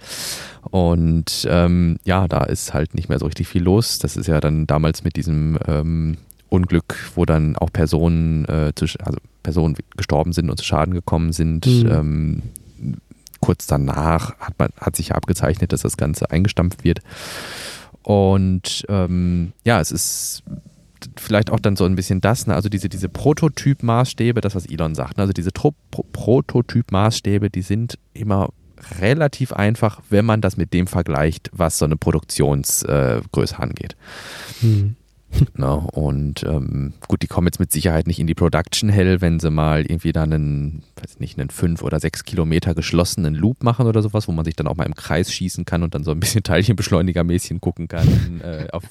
[0.70, 3.98] und ähm, ja, da ist halt nicht mehr so richtig viel los.
[3.98, 6.16] Das ist ja dann damals mit diesem ähm,
[6.54, 11.32] Unglück, wo dann auch Personen, äh, zu, also Personen gestorben sind und zu Schaden gekommen
[11.32, 11.66] sind.
[11.66, 11.90] Mhm.
[11.90, 12.42] Ähm,
[13.40, 17.00] kurz danach hat, man, hat sich abgezeichnet, dass das Ganze eingestampft wird.
[18.02, 20.42] Und ähm, ja, es ist
[21.16, 22.54] vielleicht auch dann so ein bisschen das, ne?
[22.54, 25.22] also diese, diese Prototyp-Maßstäbe, das, was Elon sagt, ne?
[25.22, 28.50] also diese Pro Prototyp-Maßstäbe, die sind immer
[29.00, 33.96] relativ einfach, wenn man das mit dem vergleicht, was so eine Produktionsgröße äh, angeht.
[34.60, 34.96] Hm.
[35.56, 35.86] Na, ne?
[35.92, 39.50] und ähm, gut, die kommen jetzt mit Sicherheit nicht in die Production Hell, wenn sie
[39.50, 44.02] mal irgendwie dann einen, weiß nicht, einen fünf oder sechs Kilometer geschlossenen Loop machen oder
[44.02, 46.20] sowas, wo man sich dann auch mal im Kreis schießen kann und dann so ein
[46.20, 48.40] bisschen Teilchenbeschleunigermäßchen gucken kann.
[48.42, 48.84] äh, auf,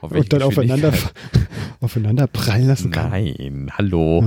[0.00, 0.92] auf und dann aufeinander,
[1.80, 3.10] aufeinander prallen lassen kann.
[3.10, 4.24] Nein, hallo.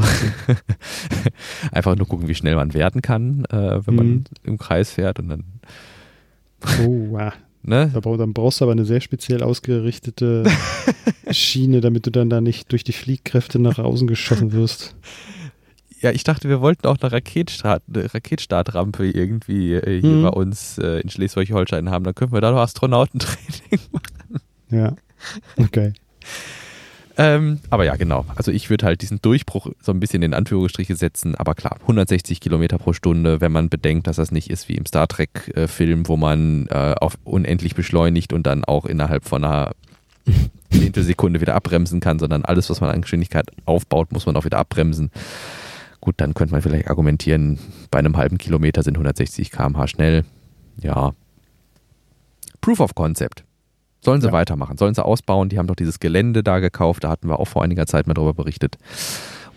[1.71, 4.23] Einfach nur gucken, wie schnell man werden kann, äh, wenn man mhm.
[4.43, 5.43] im Kreis fährt und dann.
[6.83, 7.33] Oh, wow.
[7.67, 7.89] Ne?
[7.91, 10.43] dann brauchst du aber eine sehr speziell ausgerichtete
[11.31, 14.95] Schiene, damit du dann da nicht durch die Fliehkräfte nach außen geschossen wirst.
[16.01, 20.21] Ja, ich dachte, wir wollten auch eine, Raketstart, eine Raketstartrampe irgendwie äh, hier hm.
[20.21, 22.03] bei uns äh, in Schleswig-Holstein haben.
[22.03, 24.41] Dann können wir da noch Astronautentraining machen.
[24.69, 24.95] Ja,
[25.57, 25.93] okay.
[27.17, 28.25] Ähm, aber ja, genau.
[28.35, 31.35] Also ich würde halt diesen Durchbruch so ein bisschen in Anführungsstriche setzen.
[31.35, 34.85] Aber klar, 160 Kilometer pro Stunde, wenn man bedenkt, dass das nicht ist wie im
[34.85, 39.71] Star Trek-Film, wo man äh, auf unendlich beschleunigt und dann auch innerhalb von einer
[40.71, 44.57] Zehntelsekunde wieder abbremsen kann, sondern alles, was man an Geschwindigkeit aufbaut, muss man auch wieder
[44.57, 45.11] abbremsen.
[46.01, 47.57] Gut, dann könnte man vielleicht argumentieren,
[47.91, 50.25] bei einem halben Kilometer sind 160 km/h schnell.
[50.81, 51.13] Ja.
[52.61, 53.43] Proof of Concept.
[54.05, 54.33] Sollen sie ja.
[54.33, 55.49] weitermachen, sollen sie ausbauen.
[55.49, 58.13] Die haben doch dieses Gelände da gekauft, da hatten wir auch vor einiger Zeit mal
[58.13, 58.77] darüber berichtet.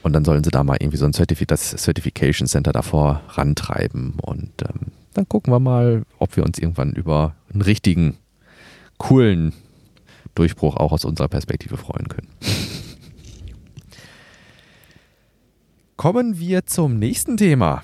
[0.02, 4.14] Und dann sollen sie da mal irgendwie so ein Certifi das Certification Center davor rantreiben.
[4.22, 8.16] Und ähm, dann gucken wir mal, ob wir uns irgendwann über einen richtigen,
[8.96, 9.52] coolen
[10.34, 12.28] Durchbruch auch aus unserer Perspektive freuen können.
[15.96, 17.82] Kommen wir zum nächsten Thema.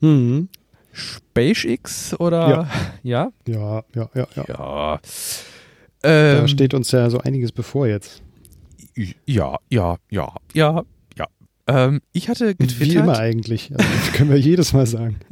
[0.00, 0.50] Mhm.
[0.92, 2.68] SpaceX oder
[3.02, 3.32] ja?
[3.46, 4.44] Ja, ja, ja, ja.
[4.46, 5.00] ja.
[6.04, 8.22] Ähm, da steht uns ja so einiges bevor jetzt.
[9.26, 10.82] Ja, ja, ja, ja,
[11.16, 11.26] ja.
[11.66, 12.94] Ähm, ich hatte getwittert.
[12.94, 13.72] Wie immer eigentlich.
[13.72, 15.16] Also, das können wir jedes Mal sagen.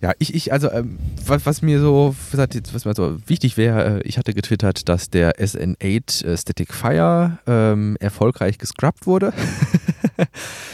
[0.00, 4.02] Ja, ich, ich also ähm, was, was, mir so, was mir so wichtig wäre, äh,
[4.08, 9.32] ich hatte getwittert, dass der SN8 äh, Static Fire ähm, erfolgreich gescrubbt wurde.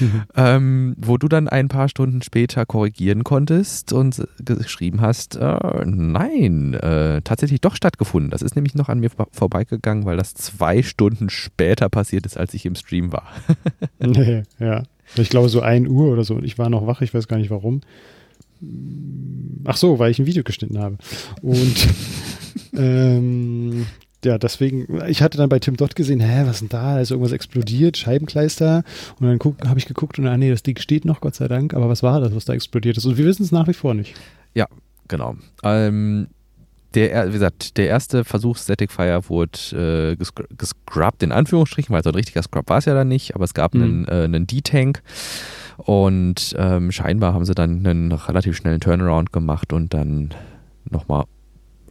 [0.01, 0.23] mhm.
[0.37, 6.75] ähm, wo du dann ein paar Stunden später korrigieren konntest und geschrieben hast, äh, nein,
[6.75, 8.31] äh, tatsächlich doch stattgefunden.
[8.31, 12.55] Das ist nämlich noch an mir vorbeigegangen, weil das zwei Stunden später passiert ist, als
[12.55, 13.29] ich im Stream war.
[13.99, 14.85] nee, ja.
[15.17, 16.39] Ich glaube so ein Uhr oder so.
[16.41, 17.81] Ich war noch wach, ich weiß gar nicht warum.
[19.65, 20.99] Ach so, weil ich ein Video geschnitten habe.
[21.43, 21.89] Und
[22.77, 23.87] ähm,
[24.25, 27.01] ja, deswegen, ich hatte dann bei Tim Dot gesehen, hä, was ist denn da?
[27.01, 28.83] ist irgendwas explodiert, Scheibenkleister.
[29.21, 31.75] Und dann habe ich geguckt und, ah nee, das Ding steht noch, Gott sei Dank.
[31.75, 33.07] Aber was war das, was da explodiert ist?
[33.07, 34.15] Und wir wissen es nach wie vor nicht.
[34.55, 34.67] Ja,
[35.07, 35.37] genau.
[35.63, 36.27] Ähm,
[36.95, 40.25] der, wie gesagt, der erste Versuch Static Fire wurde äh,
[40.57, 43.55] gescrubbt, in Anführungsstrichen, weil so ein richtiger Scrub war es ja dann nicht, aber es
[43.55, 43.83] gab mhm.
[43.83, 45.03] einen, äh, einen D-Tank
[45.77, 50.35] und ähm, scheinbar haben sie dann einen relativ schnellen Turnaround gemacht und dann
[50.91, 51.25] nochmal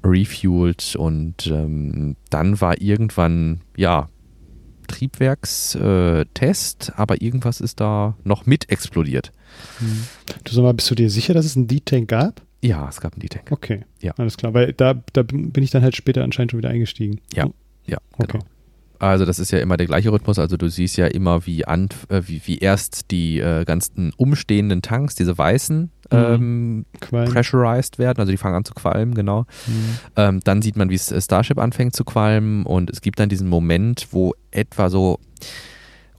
[0.07, 4.07] refueled und ähm, dann war irgendwann, ja,
[4.87, 9.31] Triebwerkstest, äh, aber irgendwas ist da noch mit explodiert.
[9.79, 10.03] Hm.
[10.43, 12.41] Du sag mal, bist du dir sicher, dass es einen D-Tank gab?
[12.61, 13.51] Ja, es gab einen D-Tank.
[13.51, 13.81] Okay.
[14.01, 14.13] Ja.
[14.17, 17.19] Alles klar, weil da, da bin ich dann halt später anscheinend schon wieder eingestiegen.
[17.33, 17.49] Ja,
[17.85, 18.39] ja, genau.
[18.99, 20.39] Also das ist ja immer der gleiche Rhythmus.
[20.39, 24.81] Also du siehst ja immer, wie, an, äh, wie, wie erst die äh, ganzen umstehenden
[24.81, 26.17] Tanks, diese weißen, mhm.
[26.17, 28.19] ähm, pressurized werden.
[28.19, 29.45] Also die fangen an zu qualmen, genau.
[29.67, 29.99] Mhm.
[30.15, 32.65] Ähm, dann sieht man, wie es äh, Starship anfängt zu qualmen.
[32.65, 35.19] Und es gibt dann diesen Moment, wo etwa so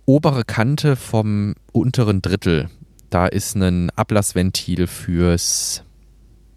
[0.05, 2.71] obere Kante vom unteren Drittel,
[3.11, 5.83] da ist ein Ablassventil fürs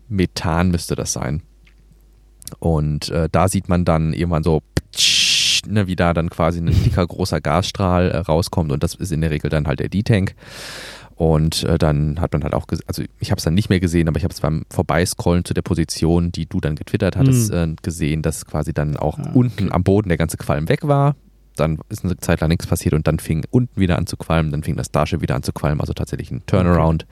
[0.07, 1.41] Methan, müsste das sein.
[2.59, 4.61] Und äh, da sieht man dann irgendwann so
[5.67, 9.21] ne, wie da dann quasi ein dicker großer Gasstrahl äh, rauskommt und das ist in
[9.21, 10.35] der Regel dann halt der D-Tank.
[11.15, 14.07] Und äh, dann hat man halt auch, also ich habe es dann nicht mehr gesehen,
[14.07, 17.57] aber ich habe es beim Vorbeiscrollen zu der Position, die du dann getwittert hattest, mhm.
[17.57, 19.31] äh, gesehen, dass quasi dann auch ah, okay.
[19.35, 21.15] unten am Boden der ganze Qualm weg war.
[21.57, 24.49] Dann ist eine Zeit lang nichts passiert und dann fing unten wieder an zu qualmen,
[24.49, 27.05] dann fing das Starship wieder an zu qualmen, also tatsächlich ein Turnaround.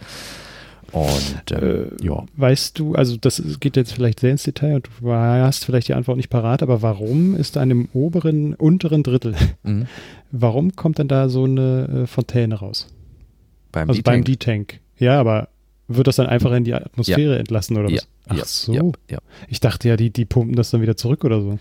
[0.91, 2.25] Und äh, ja.
[2.35, 5.93] Weißt du, also das geht jetzt vielleicht sehr ins Detail und du hast vielleicht die
[5.93, 9.87] Antwort nicht parat, aber warum ist da in dem oberen, unteren Drittel, mhm.
[10.31, 12.87] warum kommt dann da so eine äh, Fontäne raus?
[13.71, 14.79] Beim also beim D-Tank.
[14.97, 15.49] Ja, aber
[15.87, 17.39] wird das dann einfach in die Atmosphäre ja.
[17.39, 17.93] entlassen oder was?
[17.93, 18.01] Ja.
[18.27, 18.93] Ach so.
[19.09, 19.17] Ja.
[19.47, 21.59] Ich dachte ja, die, die pumpen das dann wieder zurück oder so.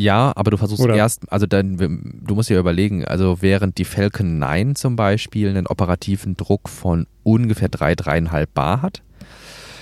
[0.00, 0.96] Ja, aber du versuchst Oder?
[0.96, 5.66] erst, also dann, du musst dir überlegen, also während die Falcon 9 zum Beispiel einen
[5.66, 9.02] operativen Druck von ungefähr 3, 3,5 Bar hat,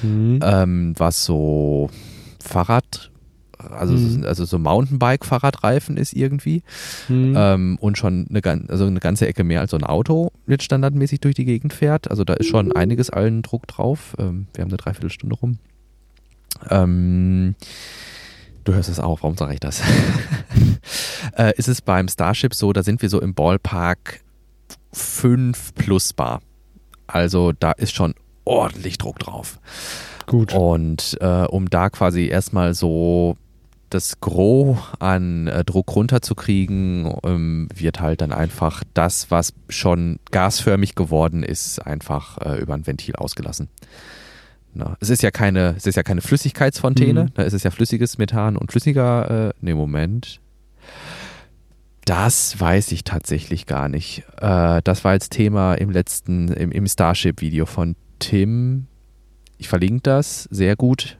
[0.02, 0.40] mhm.
[0.42, 1.88] ähm, was so
[2.42, 3.12] Fahrrad,
[3.58, 4.24] also, mhm.
[4.24, 6.64] also so Mountainbike-Fahrradreifen ist irgendwie
[7.08, 7.34] mhm.
[7.36, 11.20] ähm, und schon eine, also eine ganze Ecke mehr als so ein Auto jetzt standardmäßig
[11.20, 12.10] durch die Gegend fährt.
[12.10, 14.16] Also da ist schon einiges allen Druck drauf.
[14.18, 15.58] Ähm, wir haben eine Dreiviertelstunde rum.
[16.70, 17.54] Ähm,
[18.68, 19.80] Du hörst es auch, warum sage ich das?
[21.38, 24.20] äh, ist es beim Starship so, da sind wir so im Ballpark
[24.92, 26.42] 5 plus Bar.
[27.06, 28.14] Also da ist schon
[28.44, 29.58] ordentlich Druck drauf.
[30.26, 30.52] Gut.
[30.52, 33.38] Und äh, um da quasi erstmal so
[33.88, 40.94] das Gros an äh, Druck runterzukriegen, ähm, wird halt dann einfach das, was schon gasförmig
[40.94, 43.70] geworden ist, einfach äh, über ein Ventil ausgelassen.
[44.74, 47.34] Na, es ist ja keine, es ist ja keine Flüssigkeitsfontäne, mhm.
[47.34, 50.40] da ist es ja flüssiges Methan und flüssiger, äh, nee, Moment.
[52.04, 54.24] Das weiß ich tatsächlich gar nicht.
[54.40, 58.86] Äh, das war jetzt Thema im letzten, im, im Starship-Video von Tim.
[59.58, 61.18] Ich verlinke das, sehr gut.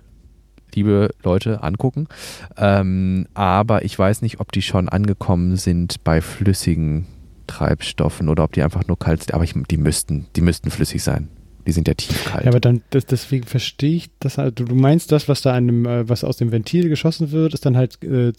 [0.75, 2.09] Liebe Leute, angucken.
[2.57, 7.07] Ähm, aber ich weiß nicht, ob die schon angekommen sind bei flüssigen
[7.47, 9.35] Treibstoffen oder ob die einfach nur kalt sind.
[9.35, 11.29] Aber ich, die müssten, die müssten flüssig sein.
[11.69, 12.47] Die sind ja tiefkalt.
[12.47, 14.59] Ja, aber dann, das, deswegen verstehe ich das halt.
[14.59, 17.67] Du, meinst, das, was da an dem, äh, was aus dem Ventil geschossen wird, ist
[17.67, 18.33] dann halt äh,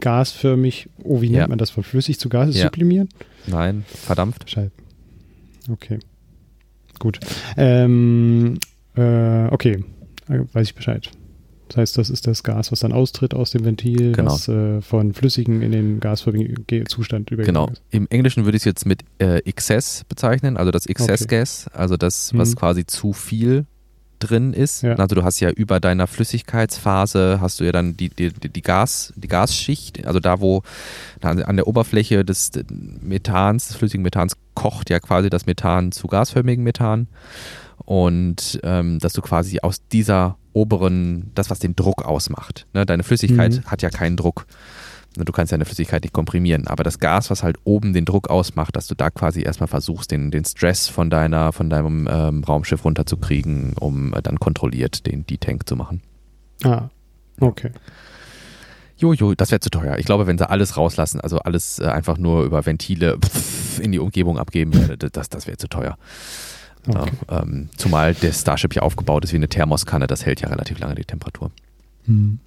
[0.00, 2.64] gasförmig, oh, wie nennt man das, von flüssig zu Gas ja.
[2.64, 3.08] sublimieren?
[3.46, 4.50] Nein, verdampft.
[4.50, 4.72] Scheiße.
[5.70, 6.00] Okay.
[6.98, 7.20] Gut.
[7.56, 8.58] Ähm,
[8.96, 9.84] äh, okay.
[10.28, 11.08] Äh, weiß ich Bescheid.
[11.72, 14.32] Das heißt, das ist das Gas, was dann austritt aus dem Ventil, genau.
[14.32, 17.72] was äh, von flüssigen in den gasförmigen Zustand übergegangen genau.
[17.72, 17.82] ist.
[17.90, 21.38] Im Englischen würde ich es jetzt mit äh, Excess bezeichnen, also das Excess okay.
[21.38, 22.54] Gas, also das, was mhm.
[22.56, 23.64] quasi zu viel
[24.18, 24.82] drin ist.
[24.82, 24.96] Ja.
[24.96, 29.14] Also du hast ja über deiner Flüssigkeitsphase hast du ja dann die, die, die, Gas,
[29.16, 30.62] die Gasschicht, also da wo
[31.22, 32.50] an der Oberfläche des
[33.00, 37.08] Methans, des flüssigen Methans kocht ja quasi das Methan zu gasförmigen Methan
[37.78, 42.66] und ähm, dass du quasi aus dieser oberen, das was den Druck ausmacht.
[42.74, 42.86] Ne?
[42.86, 43.64] Deine Flüssigkeit mhm.
[43.64, 44.46] hat ja keinen Druck.
[45.16, 48.30] Ne, du kannst deine Flüssigkeit nicht komprimieren, aber das Gas, was halt oben den Druck
[48.30, 52.44] ausmacht, dass du da quasi erstmal versuchst, den, den Stress von deiner, von deinem ähm,
[52.44, 56.02] Raumschiff runterzukriegen, um äh, dann kontrolliert den D-Tank zu machen.
[56.64, 56.88] Ah,
[57.40, 57.70] okay.
[58.96, 59.98] Jojo, das wäre zu teuer.
[59.98, 63.18] Ich glaube, wenn sie alles rauslassen, also alles äh, einfach nur über Ventile
[63.80, 65.98] in die Umgebung abgeben, das, das wäre zu teuer.
[66.86, 67.10] Okay.
[67.30, 70.78] Ja, ähm, zumal der Starship ja aufgebaut ist wie eine Thermoskanne, das hält ja relativ
[70.80, 71.50] lange die Temperatur.
[72.06, 72.38] Hm.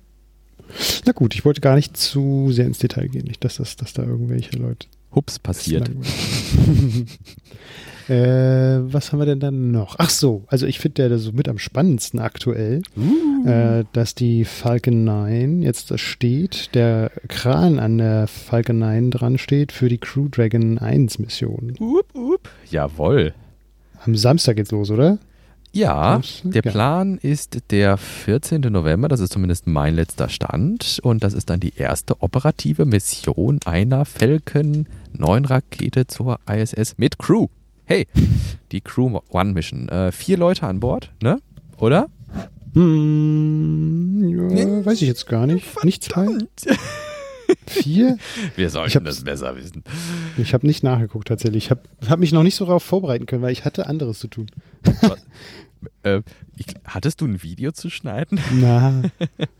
[1.05, 3.93] Na gut, ich wollte gar nicht zu sehr ins Detail gehen, nicht, dass, das, dass
[3.93, 4.87] da irgendwelche Leute.
[5.13, 5.89] Hups, passiert.
[8.09, 9.95] äh, was haben wir denn dann noch?
[9.97, 13.47] Ach so, also ich finde der so mit am spannendsten aktuell, uh.
[13.47, 19.71] äh, dass die Falcon 9 jetzt steht, der Kran an der Falcon 9 dran steht
[19.71, 21.75] für die Crew Dragon 1 Mission.
[21.79, 22.49] Up, up.
[22.69, 23.33] Jawohl.
[24.05, 25.17] Am Samstag geht's los, oder?
[25.71, 28.61] Ja, der Plan ist der 14.
[28.61, 30.99] November, das ist zumindest mein letzter Stand.
[31.03, 37.19] Und das ist dann die erste operative Mission einer Falcon 9 Rakete zur ISS mit
[37.19, 37.47] Crew.
[37.83, 38.07] Hey,
[38.71, 39.89] die Crew One Mission.
[39.89, 41.39] Äh, vier Leute an Bord, ne?
[41.77, 42.07] Oder?
[42.73, 45.65] Hm, ja, weiß ich jetzt gar nicht.
[45.65, 45.85] Verdammt.
[45.85, 46.27] Nicht zwei?
[47.67, 48.17] Vier?
[48.55, 49.83] Wir sollten das besser wissen.
[50.37, 51.65] Ich habe nicht nachgeguckt tatsächlich.
[51.65, 54.27] Ich habe hab mich noch nicht so darauf vorbereiten können, weil ich hatte anderes zu
[54.27, 54.47] tun.
[56.03, 56.21] Äh,
[56.57, 58.39] ich, hattest du ein Video zu schneiden?
[58.53, 59.01] Na.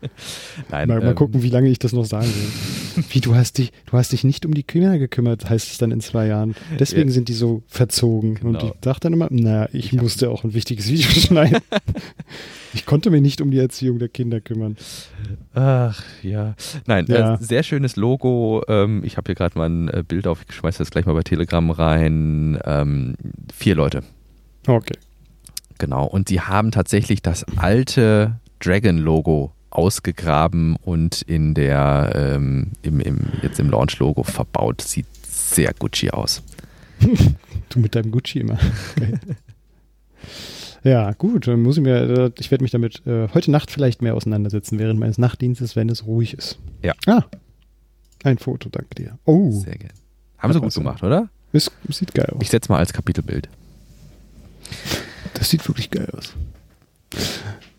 [0.70, 3.04] Nein, mal, ähm, mal, gucken, wie lange ich das noch sagen will.
[3.10, 5.90] Wie, du hast dich, du hast dich nicht um die Kinder gekümmert, heißt es dann
[5.90, 6.54] in zwei Jahren.
[6.78, 7.14] Deswegen ja.
[7.14, 8.36] sind die so verzogen.
[8.36, 8.48] Genau.
[8.48, 11.58] Und ich dachte dann immer, na, ich, ich musste auch ein wichtiges Video schneiden.
[12.72, 14.76] ich konnte mich nicht um die Erziehung der Kinder kümmern.
[15.52, 16.54] Ach, ja.
[16.86, 17.34] Nein, ja.
[17.34, 18.62] Äh, sehr schönes Logo.
[18.66, 21.12] Ähm, ich habe hier gerade mal ein äh, Bild auf, ich schmeiße das gleich mal
[21.12, 22.58] bei Telegram rein.
[22.64, 23.14] Ähm,
[23.52, 24.02] vier Leute.
[24.66, 24.96] Okay.
[25.78, 26.06] Genau.
[26.06, 33.60] Und sie haben tatsächlich das alte Dragon-Logo ausgegraben und in der ähm, im, im, jetzt
[33.60, 34.80] im Launch-Logo verbaut.
[34.80, 36.42] Sieht sehr Gucci aus.
[37.68, 38.58] du mit deinem Gucci immer.
[38.96, 39.18] Okay.
[40.82, 44.00] ja, gut, dann muss ich mir, äh, ich werde mich damit äh, heute Nacht vielleicht
[44.00, 46.58] mehr auseinandersetzen während meines Nachtdienstes, wenn es ruhig ist.
[46.82, 46.94] Ja.
[47.06, 47.24] Ah,
[48.24, 49.18] ein Foto, danke dir.
[49.24, 49.50] Oh.
[49.50, 49.94] Sehr gerne.
[50.38, 51.28] Haben sie gut gemacht, oder?
[51.52, 52.38] Es sieht geil aus.
[52.40, 53.48] Ich setze mal als Kapitelbild.
[55.38, 56.34] Das sieht wirklich geil aus.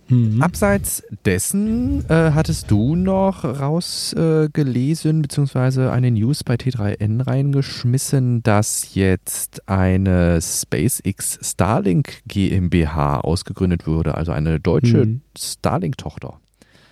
[0.10, 0.42] Mhm.
[0.42, 8.96] Abseits dessen äh, hattest du noch rausgelesen, äh, beziehungsweise eine News bei T3N reingeschmissen, dass
[8.96, 15.22] jetzt eine SpaceX Starlink GmbH ausgegründet wurde, also eine deutsche mhm.
[15.38, 16.40] Starlink-Tochter.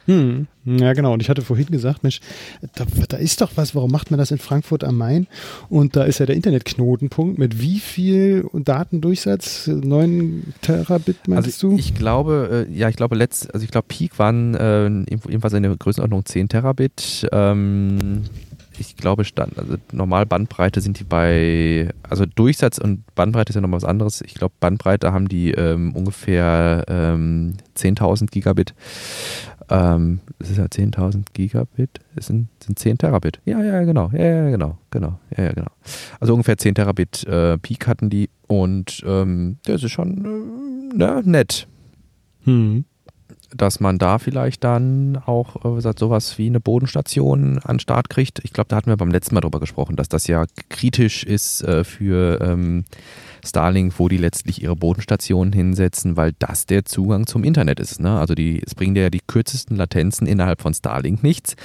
[0.06, 0.48] Hm.
[0.66, 1.14] Ja, genau.
[1.14, 2.20] Und ich hatte vorhin gesagt, Mensch,
[2.76, 5.28] da, da, ist doch was, warum macht man das in Frankfurt am Main?
[5.70, 9.68] Und da ist ja der Internetknotenpunkt mit wie viel Datendurchsatz?
[9.68, 11.78] 9 Terabit meinst also du?
[11.78, 15.64] Ich glaube, äh, ja, ich glaube, letzt, also ich glaube, Peak waren äh, jedenfalls in
[15.64, 17.28] der Größenordnung 10 Terabit.
[17.32, 18.24] Ähm,
[18.80, 23.62] ich glaube, Stand, also normal Bandbreite sind die bei, also Durchsatz und Bandbreite ist ja
[23.62, 24.22] nochmal was anderes.
[24.22, 28.74] Ich glaube, Bandbreite haben die ähm, ungefähr ähm, 10.000 Gigabit.
[29.70, 33.40] Ähm, das ist ja 10.000 Gigabit, das sind, sind 10 Terabit.
[33.46, 35.72] Ja, ja, genau, ja, ja, genau, genau, ja, ja, genau.
[36.20, 41.22] Also ungefähr 10 Terabit äh, Peak hatten die und ähm, das ist schon äh, ne,
[41.26, 41.68] nett.
[42.44, 42.86] Hm.
[43.54, 48.40] Dass man da vielleicht dann auch äh, sowas wie eine Bodenstation an Start kriegt.
[48.44, 51.64] Ich glaube, da hatten wir beim letzten Mal drüber gesprochen, dass das ja kritisch ist
[51.64, 52.86] äh, für ähm,
[53.46, 58.00] Starlink, wo die letztlich ihre Bodenstationen hinsetzen, weil das der Zugang zum Internet ist.
[58.00, 58.20] Ne?
[58.20, 61.56] Also die, es bringt ja die kürzesten Latenzen innerhalb von Starlink nichts,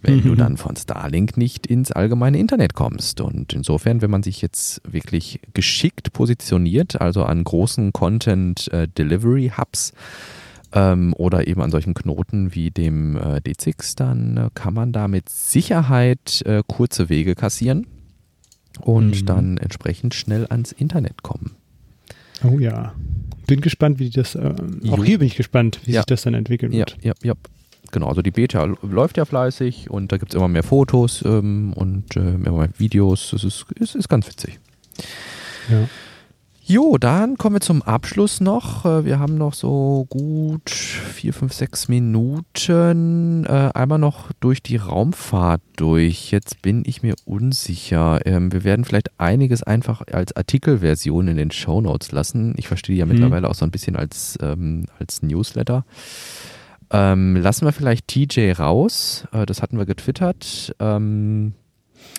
[0.00, 0.22] wenn mhm.
[0.22, 3.20] du dann von Starlink nicht ins allgemeine Internet kommst.
[3.20, 9.52] Und insofern, wenn man sich jetzt wirklich geschickt positioniert, also an großen Content äh, Delivery
[9.56, 9.92] Hubs,
[10.72, 15.08] ähm, oder eben an solchen Knoten wie dem äh, D6, dann äh, kann man da
[15.08, 17.86] mit Sicherheit äh, kurze Wege kassieren
[18.80, 19.26] und mhm.
[19.26, 21.52] dann entsprechend schnell ans Internet kommen.
[22.44, 22.94] Oh ja.
[23.46, 24.54] Bin gespannt, wie das, äh,
[24.90, 26.00] auch hier bin ich gespannt, wie ja.
[26.00, 26.96] sich das dann entwickeln wird.
[27.02, 27.34] Ja, ja, ja.
[27.90, 31.74] Genau, also die Beta läuft ja fleißig und da gibt es immer mehr Fotos ähm,
[31.74, 33.34] und äh, immer mehr Videos.
[33.34, 34.58] Es ist, es ist ganz witzig.
[35.70, 35.88] Ja.
[36.64, 38.84] Jo, dann kommen wir zum Abschluss noch.
[38.84, 43.44] Äh, wir haben noch so gut vier, fünf, sechs Minuten.
[43.46, 46.30] Äh, einmal noch durch die Raumfahrt durch.
[46.30, 48.24] Jetzt bin ich mir unsicher.
[48.26, 52.54] Ähm, wir werden vielleicht einiges einfach als Artikelversion in den Show Notes lassen.
[52.56, 53.12] Ich verstehe die ja mhm.
[53.12, 55.84] mittlerweile auch so ein bisschen als, ähm, als Newsletter.
[56.92, 59.26] Ähm, lassen wir vielleicht TJ raus.
[59.32, 60.76] Äh, das hatten wir getwittert.
[60.78, 61.54] Ähm,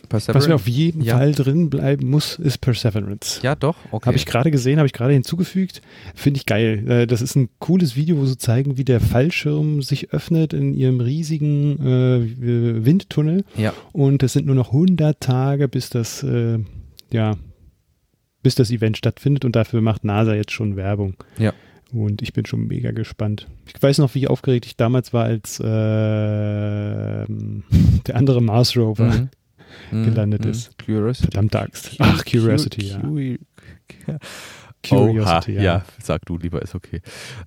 [0.10, 1.18] was mir auf jeden ja.
[1.18, 3.40] Fall drin bleiben muss, ist Perseverance.
[3.42, 3.76] Ja, doch.
[3.92, 4.06] Okay.
[4.06, 5.82] Habe ich gerade gesehen, habe ich gerade hinzugefügt.
[6.14, 6.84] Finde ich geil.
[6.88, 10.74] Äh, das ist ein cooles Video, wo sie zeigen, wie der Fallschirm sich öffnet in
[10.74, 13.44] ihrem riesigen äh, Windtunnel.
[13.56, 13.74] Ja.
[13.92, 16.60] Und es sind nur noch 100 Tage, bis das, äh,
[17.12, 17.38] ja,
[18.44, 19.46] bis das Event stattfindet.
[19.46, 21.16] Und dafür macht NASA jetzt schon Werbung.
[21.38, 21.54] Ja.
[21.92, 23.48] Und ich bin schon mega gespannt.
[23.74, 27.26] Ich weiß noch, wie aufgeregt ich damals war, als äh, der
[28.16, 29.30] andere Mars Rover mhm.
[29.92, 30.06] Mhm.
[30.06, 30.78] gelandet ist.
[30.84, 31.24] Curiosity.
[31.24, 31.96] Verdammte Axt.
[32.00, 33.02] Ach, Curiosity, ja.
[34.88, 35.62] Curiosity, ja.
[35.62, 35.86] ja.
[36.02, 37.02] sag du lieber, ist okay.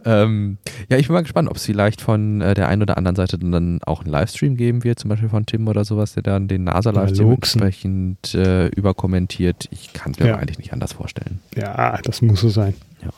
[0.05, 0.57] Ähm,
[0.89, 3.39] ja, ich bin mal gespannt, ob es vielleicht von äh, der einen oder anderen Seite
[3.39, 6.65] dann auch einen Livestream geben wird, zum Beispiel von Tim oder sowas, der dann den
[6.65, 9.69] NASA-Livestream entsprechend äh, überkommentiert.
[9.71, 10.37] Ich kann es mir ja.
[10.37, 11.41] eigentlich nicht anders vorstellen.
[11.55, 12.75] Ja, das muss so sein.
[13.03, 13.11] Ja.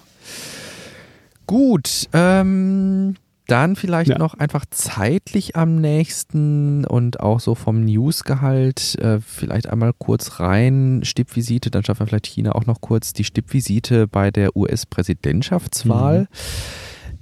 [1.47, 3.15] Gut, ähm,
[3.49, 4.19] dann vielleicht ja.
[4.19, 11.01] noch einfach zeitlich am nächsten und auch so vom Newsgehalt äh, vielleicht einmal kurz rein.
[11.03, 16.21] Stippvisite, dann schaffen wir vielleicht China auch noch kurz die Stippvisite bei der US-Präsidentschaftswahl.
[16.21, 16.27] Mhm.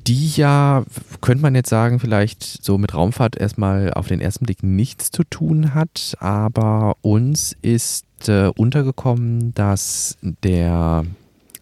[0.09, 0.85] Die ja,
[1.21, 5.23] könnte man jetzt sagen, vielleicht so mit Raumfahrt erstmal auf den ersten Blick nichts zu
[5.25, 11.05] tun hat, aber uns ist äh, untergekommen, dass der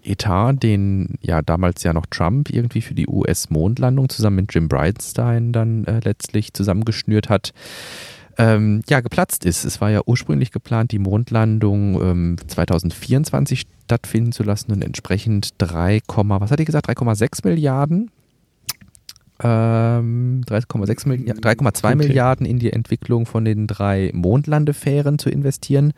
[0.05, 5.53] Etat, den ja damals ja noch Trump irgendwie für die US-Mondlandung zusammen mit Jim Bridenstine
[5.53, 7.53] dann äh, letztlich zusammengeschnürt hat,
[8.37, 9.65] ähm, ja, geplatzt ist.
[9.65, 16.01] Es war ja ursprünglich geplant, die Mondlandung ähm, 2024 stattfinden zu lassen und entsprechend 3,
[16.07, 16.89] was hat die gesagt?
[16.89, 18.11] 3,6 Milliarden
[19.41, 21.95] 3,6 Milliarden, 3,2 okay.
[21.97, 25.93] Milliarden in die Entwicklung von den drei Mondlandefähren zu investieren.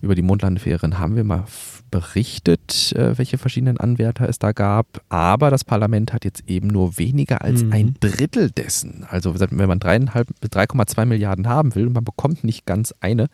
[0.00, 1.44] Über die Mondlandefähren haben wir mal
[1.90, 5.02] berichtet, äh, welche verschiedenen Anwärter es da gab.
[5.08, 7.72] Aber das Parlament hat jetzt eben nur weniger als mhm.
[7.72, 9.06] ein Drittel dessen.
[9.08, 13.28] Also wenn man 3,2 Milliarden haben will und man bekommt nicht ganz eine,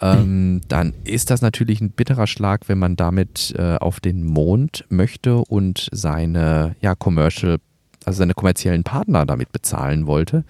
[0.00, 4.84] ähm, dann ist das natürlich ein bitterer Schlag, wenn man damit äh, auf den Mond
[4.88, 7.58] möchte und seine ja, Commercial
[8.04, 10.44] also seine kommerziellen Partner damit bezahlen wollte.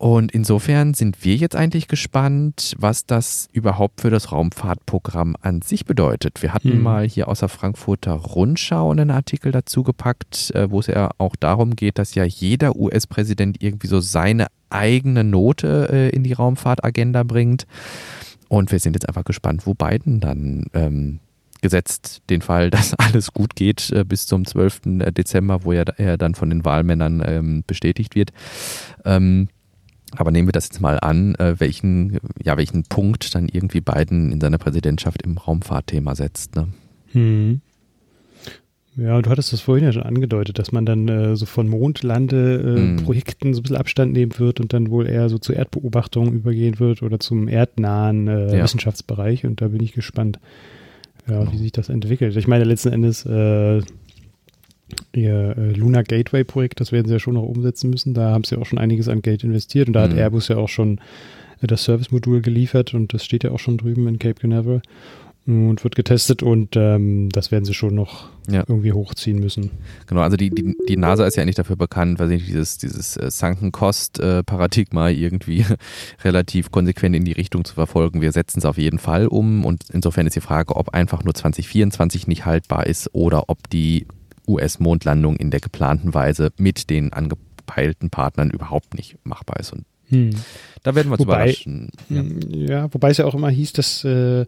[0.00, 5.84] Und insofern sind wir jetzt eigentlich gespannt, was das überhaupt für das Raumfahrtprogramm an sich
[5.84, 6.40] bedeutet.
[6.40, 6.82] Wir hatten hm.
[6.82, 11.36] mal hier aus der Frankfurter Rundschau einen Artikel dazu gepackt, äh, wo es ja auch
[11.36, 17.22] darum geht, dass ja jeder US-Präsident irgendwie so seine eigene Note äh, in die Raumfahrtagenda
[17.22, 17.66] bringt.
[18.48, 21.20] Und wir sind jetzt einfach gespannt, wo Biden dann ähm,
[21.60, 24.80] gesetzt den Fall, dass alles gut geht äh, bis zum 12.
[25.00, 28.30] Äh, Dezember, wo er, er dann von den Wahlmännern ähm, bestätigt wird.
[29.04, 29.48] Ähm,
[30.16, 34.32] aber nehmen wir das jetzt mal an, äh, welchen, ja, welchen Punkt dann irgendwie Biden
[34.32, 36.56] in seiner Präsidentschaft im Raumfahrtthema setzt.
[36.56, 36.68] Ne?
[37.12, 37.60] Hm.
[38.96, 43.48] Ja, du hattest das vorhin ja schon angedeutet, dass man dann äh, so von Mondlandeprojekten
[43.48, 43.54] äh, mm.
[43.54, 47.02] so ein bisschen Abstand nehmen wird und dann wohl eher so zur Erdbeobachtung übergehen wird
[47.02, 48.64] oder zum erdnahen äh, ja.
[48.64, 49.46] Wissenschaftsbereich.
[49.46, 50.40] Und da bin ich gespannt,
[51.28, 51.62] ja, wie genau.
[51.62, 52.36] sich das entwickelt.
[52.36, 53.80] Ich meine, letzten Endes äh,
[55.12, 58.14] ihr äh, Lunar Gateway Projekt, das werden sie ja schon noch umsetzen müssen.
[58.14, 60.04] Da haben sie auch schon einiges an Geld investiert und da mm.
[60.04, 60.18] hat mhm.
[60.18, 60.98] Airbus ja auch schon
[61.60, 64.82] äh, das Service-Modul geliefert und das steht ja auch schon drüben in Cape Canaveral
[65.46, 68.62] und wird getestet und ähm, das werden sie schon noch ja.
[68.68, 69.70] irgendwie hochziehen müssen.
[70.06, 73.16] Genau, also die, die, die NASA ist ja nicht dafür bekannt, weil sie dieses, dieses
[73.16, 75.64] äh, Sunken-Cost-Paradigma irgendwie
[76.24, 78.20] relativ konsequent in die Richtung zu verfolgen.
[78.20, 81.34] Wir setzen es auf jeden Fall um und insofern ist die Frage, ob einfach nur
[81.34, 84.06] 2024 nicht haltbar ist oder ob die
[84.50, 89.72] US-Mondlandung in der geplanten Weise mit den angepeilten Partnern überhaupt nicht machbar ist.
[89.72, 90.30] Und hm.
[90.82, 91.90] Da werden wir uns wobei, überraschen.
[92.08, 92.20] Ja.
[92.20, 92.94] Hm, ja.
[92.94, 94.46] wobei es ja auch immer hieß, dass äh,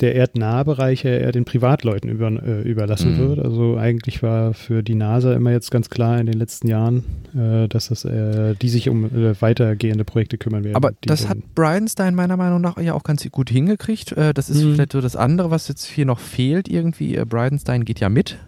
[0.00, 3.18] der erdnahe Bereich ja eher den Privatleuten über, äh, überlassen mhm.
[3.18, 3.38] wird.
[3.40, 7.68] Also eigentlich war für die NASA immer jetzt ganz klar in den letzten Jahren, äh,
[7.68, 10.76] dass das, äh, die sich um äh, weitergehende Projekte kümmern werden.
[10.76, 14.12] Aber das hat Bridenstine meiner Meinung nach ja auch ganz gut hingekriegt.
[14.12, 14.74] Äh, das ist mhm.
[14.74, 17.16] vielleicht so das andere, was jetzt hier noch fehlt irgendwie.
[17.24, 18.38] Bridenstine geht ja mit.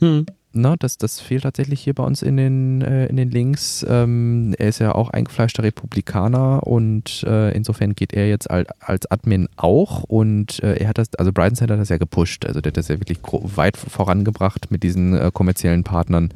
[0.00, 0.26] Mhm.
[0.54, 3.84] Ne, das, das fehlt tatsächlich hier bei uns in den, äh, in den Links.
[3.86, 9.10] Ähm, er ist ja auch eingefleischter Republikaner und äh, insofern geht er jetzt als, als
[9.10, 12.70] Admin auch und äh, er hat das, also Bridenstine hat das ja gepusht, also der
[12.70, 16.32] hat das ja wirklich weit vorangebracht mit diesen äh, kommerziellen Partnern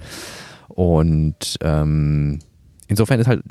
[0.69, 2.41] und ähm,
[2.89, 3.43] insofern ist halt,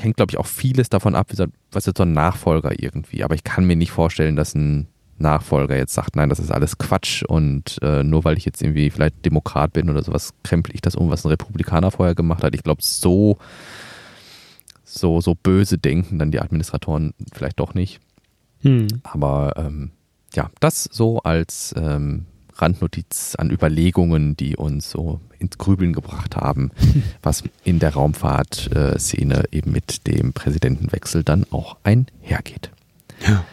[0.00, 1.30] hängt glaube ich auch vieles davon ab,
[1.70, 4.88] was ist so ein Nachfolger irgendwie, aber ich kann mir nicht vorstellen, dass ein
[5.18, 8.90] Nachfolger jetzt sagt, nein, das ist alles Quatsch und äh, nur weil ich jetzt irgendwie
[8.90, 12.54] vielleicht Demokrat bin oder sowas, krempel ich das um, was ein Republikaner vorher gemacht hat.
[12.54, 13.38] Ich glaube, so,
[14.84, 18.00] so, so böse denken dann die Administratoren vielleicht doch nicht.
[18.60, 18.88] Hm.
[19.02, 19.90] Aber ähm,
[20.34, 26.70] ja, das so als ähm, Randnotiz an Überlegungen, die uns so ins Grübeln gebracht haben,
[27.22, 32.70] was in der Raumfahrtszene eben mit dem Präsidentenwechsel dann auch einhergeht.
[33.26, 33.44] Ja.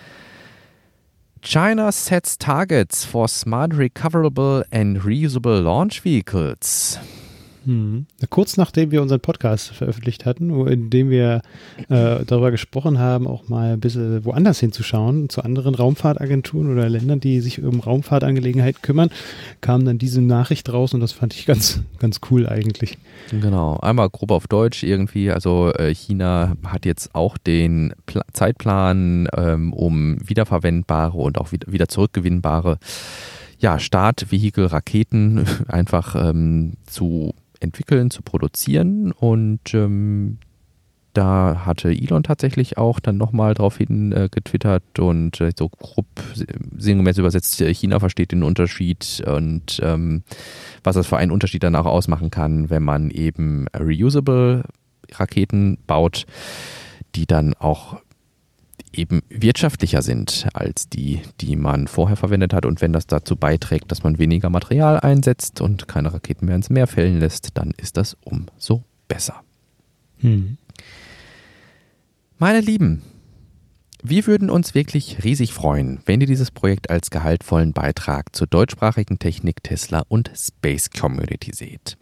[1.45, 6.97] China sets targets for smart recoverable and reusable launch vehicles.
[7.65, 8.05] Hm.
[8.29, 11.41] Kurz nachdem wir unseren Podcast veröffentlicht hatten, in dem wir
[11.89, 17.19] äh, darüber gesprochen haben, auch mal ein bisschen woanders hinzuschauen, zu anderen Raumfahrtagenturen oder Ländern,
[17.19, 19.09] die sich um Raumfahrtangelegenheiten kümmern,
[19.61, 22.97] kam dann diese Nachricht raus und das fand ich ganz, ganz cool eigentlich.
[23.31, 25.31] Genau, einmal grob auf Deutsch irgendwie.
[25.31, 31.87] Also äh, China hat jetzt auch den Pla Zeitplan, ähm, um wiederverwendbare und auch wieder,
[31.87, 32.77] zurückgewinnbare
[33.59, 37.33] ja, Startvehikel, Raketen einfach ähm, zu
[37.65, 39.11] entwickeln, zu produzieren.
[39.11, 40.37] Und ähm,
[41.15, 46.05] da hatte Elon tatsächlich auch dann nochmal drauf hin äh, getwittert und äh, so grob
[46.77, 50.23] sinngemäß übersetzt, äh, China versteht den Unterschied und ähm,
[50.83, 54.65] was das für einen Unterschied danach ausmachen kann, wenn man eben reusable
[55.13, 56.25] Raketen baut,
[57.15, 58.01] die dann auch
[58.97, 62.65] eben wirtschaftlicher sind als die, die man vorher verwendet hat.
[62.65, 66.69] Und wenn das dazu beiträgt, dass man weniger Material einsetzt und keine Raketen mehr ins
[66.69, 69.41] Meer fällen lässt, dann ist das umso besser.
[70.19, 70.57] Hm.
[72.37, 73.01] Meine Lieben,
[74.03, 79.19] wir würden uns wirklich riesig freuen, wenn ihr dieses Projekt als gehaltvollen Beitrag zur deutschsprachigen
[79.19, 81.97] Technik, Tesla und Space Community seht.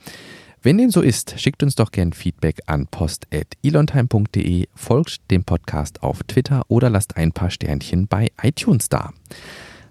[0.66, 6.24] Wenn dem so ist, schickt uns doch gern Feedback an post.elontime.de, folgt dem Podcast auf
[6.24, 9.12] Twitter oder lasst ein paar Sternchen bei iTunes da.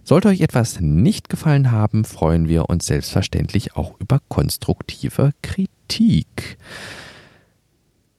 [0.02, 6.56] Sollte euch etwas nicht gefallen haben, freuen wir uns selbstverständlich auch über konstruktive Kritik.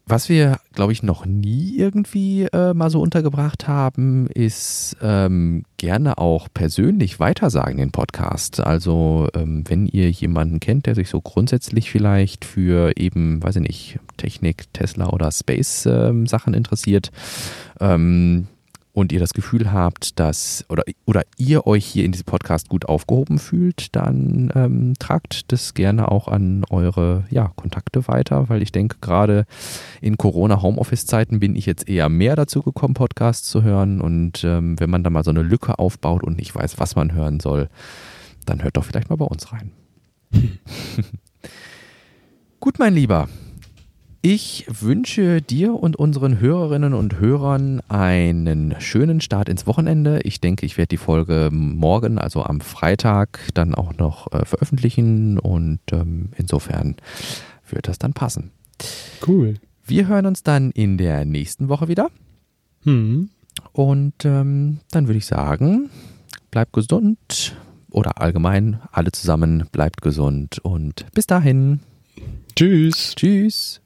[0.06, 6.18] Was wir, glaube ich, noch nie irgendwie äh, mal so untergebracht haben, ist ähm, gerne
[6.18, 8.60] auch persönlich weitersagen den Podcast.
[8.60, 13.62] Also ähm, wenn ihr jemanden kennt, der sich so grundsätzlich vielleicht für eben, weiß ich
[13.62, 17.12] nicht, Technik, Tesla oder Space ähm, Sachen interessiert,
[17.80, 18.48] ähm,
[18.94, 22.86] und ihr das Gefühl habt, dass oder, oder ihr euch hier in diesem Podcast gut
[22.86, 28.72] aufgehoben fühlt, dann ähm, tragt das gerne auch an eure ja, Kontakte weiter, weil ich
[28.72, 29.46] denke, gerade
[30.00, 34.00] in Corona-Homeoffice-Zeiten bin ich jetzt eher mehr dazu gekommen, Podcasts zu hören.
[34.00, 37.14] Und ähm, wenn man da mal so eine Lücke aufbaut und nicht weiß, was man
[37.14, 37.70] hören soll,
[38.46, 39.72] dann hört doch vielleicht mal bei uns rein.
[42.60, 43.28] Gut, mein Lieber.
[44.26, 50.22] Ich wünsche dir und unseren Hörerinnen und Hörern einen schönen Start ins Wochenende.
[50.24, 55.40] Ich denke, ich werde die Folge morgen, also am Freitag, dann auch noch äh, veröffentlichen
[55.40, 56.96] und ähm, insofern
[57.68, 58.52] wird das dann passen.
[59.28, 59.56] Cool.
[59.86, 62.10] Wir hören uns dann in der nächsten Woche wieder.
[62.84, 63.30] Hm.
[63.74, 65.90] Und ähm, dann würde ich sagen,
[66.50, 67.58] bleibt gesund
[67.92, 71.82] oder allgemein alle zusammen bleibt gesund und bis dahin.
[72.56, 73.16] Tschüss.
[73.18, 73.83] Tschüss.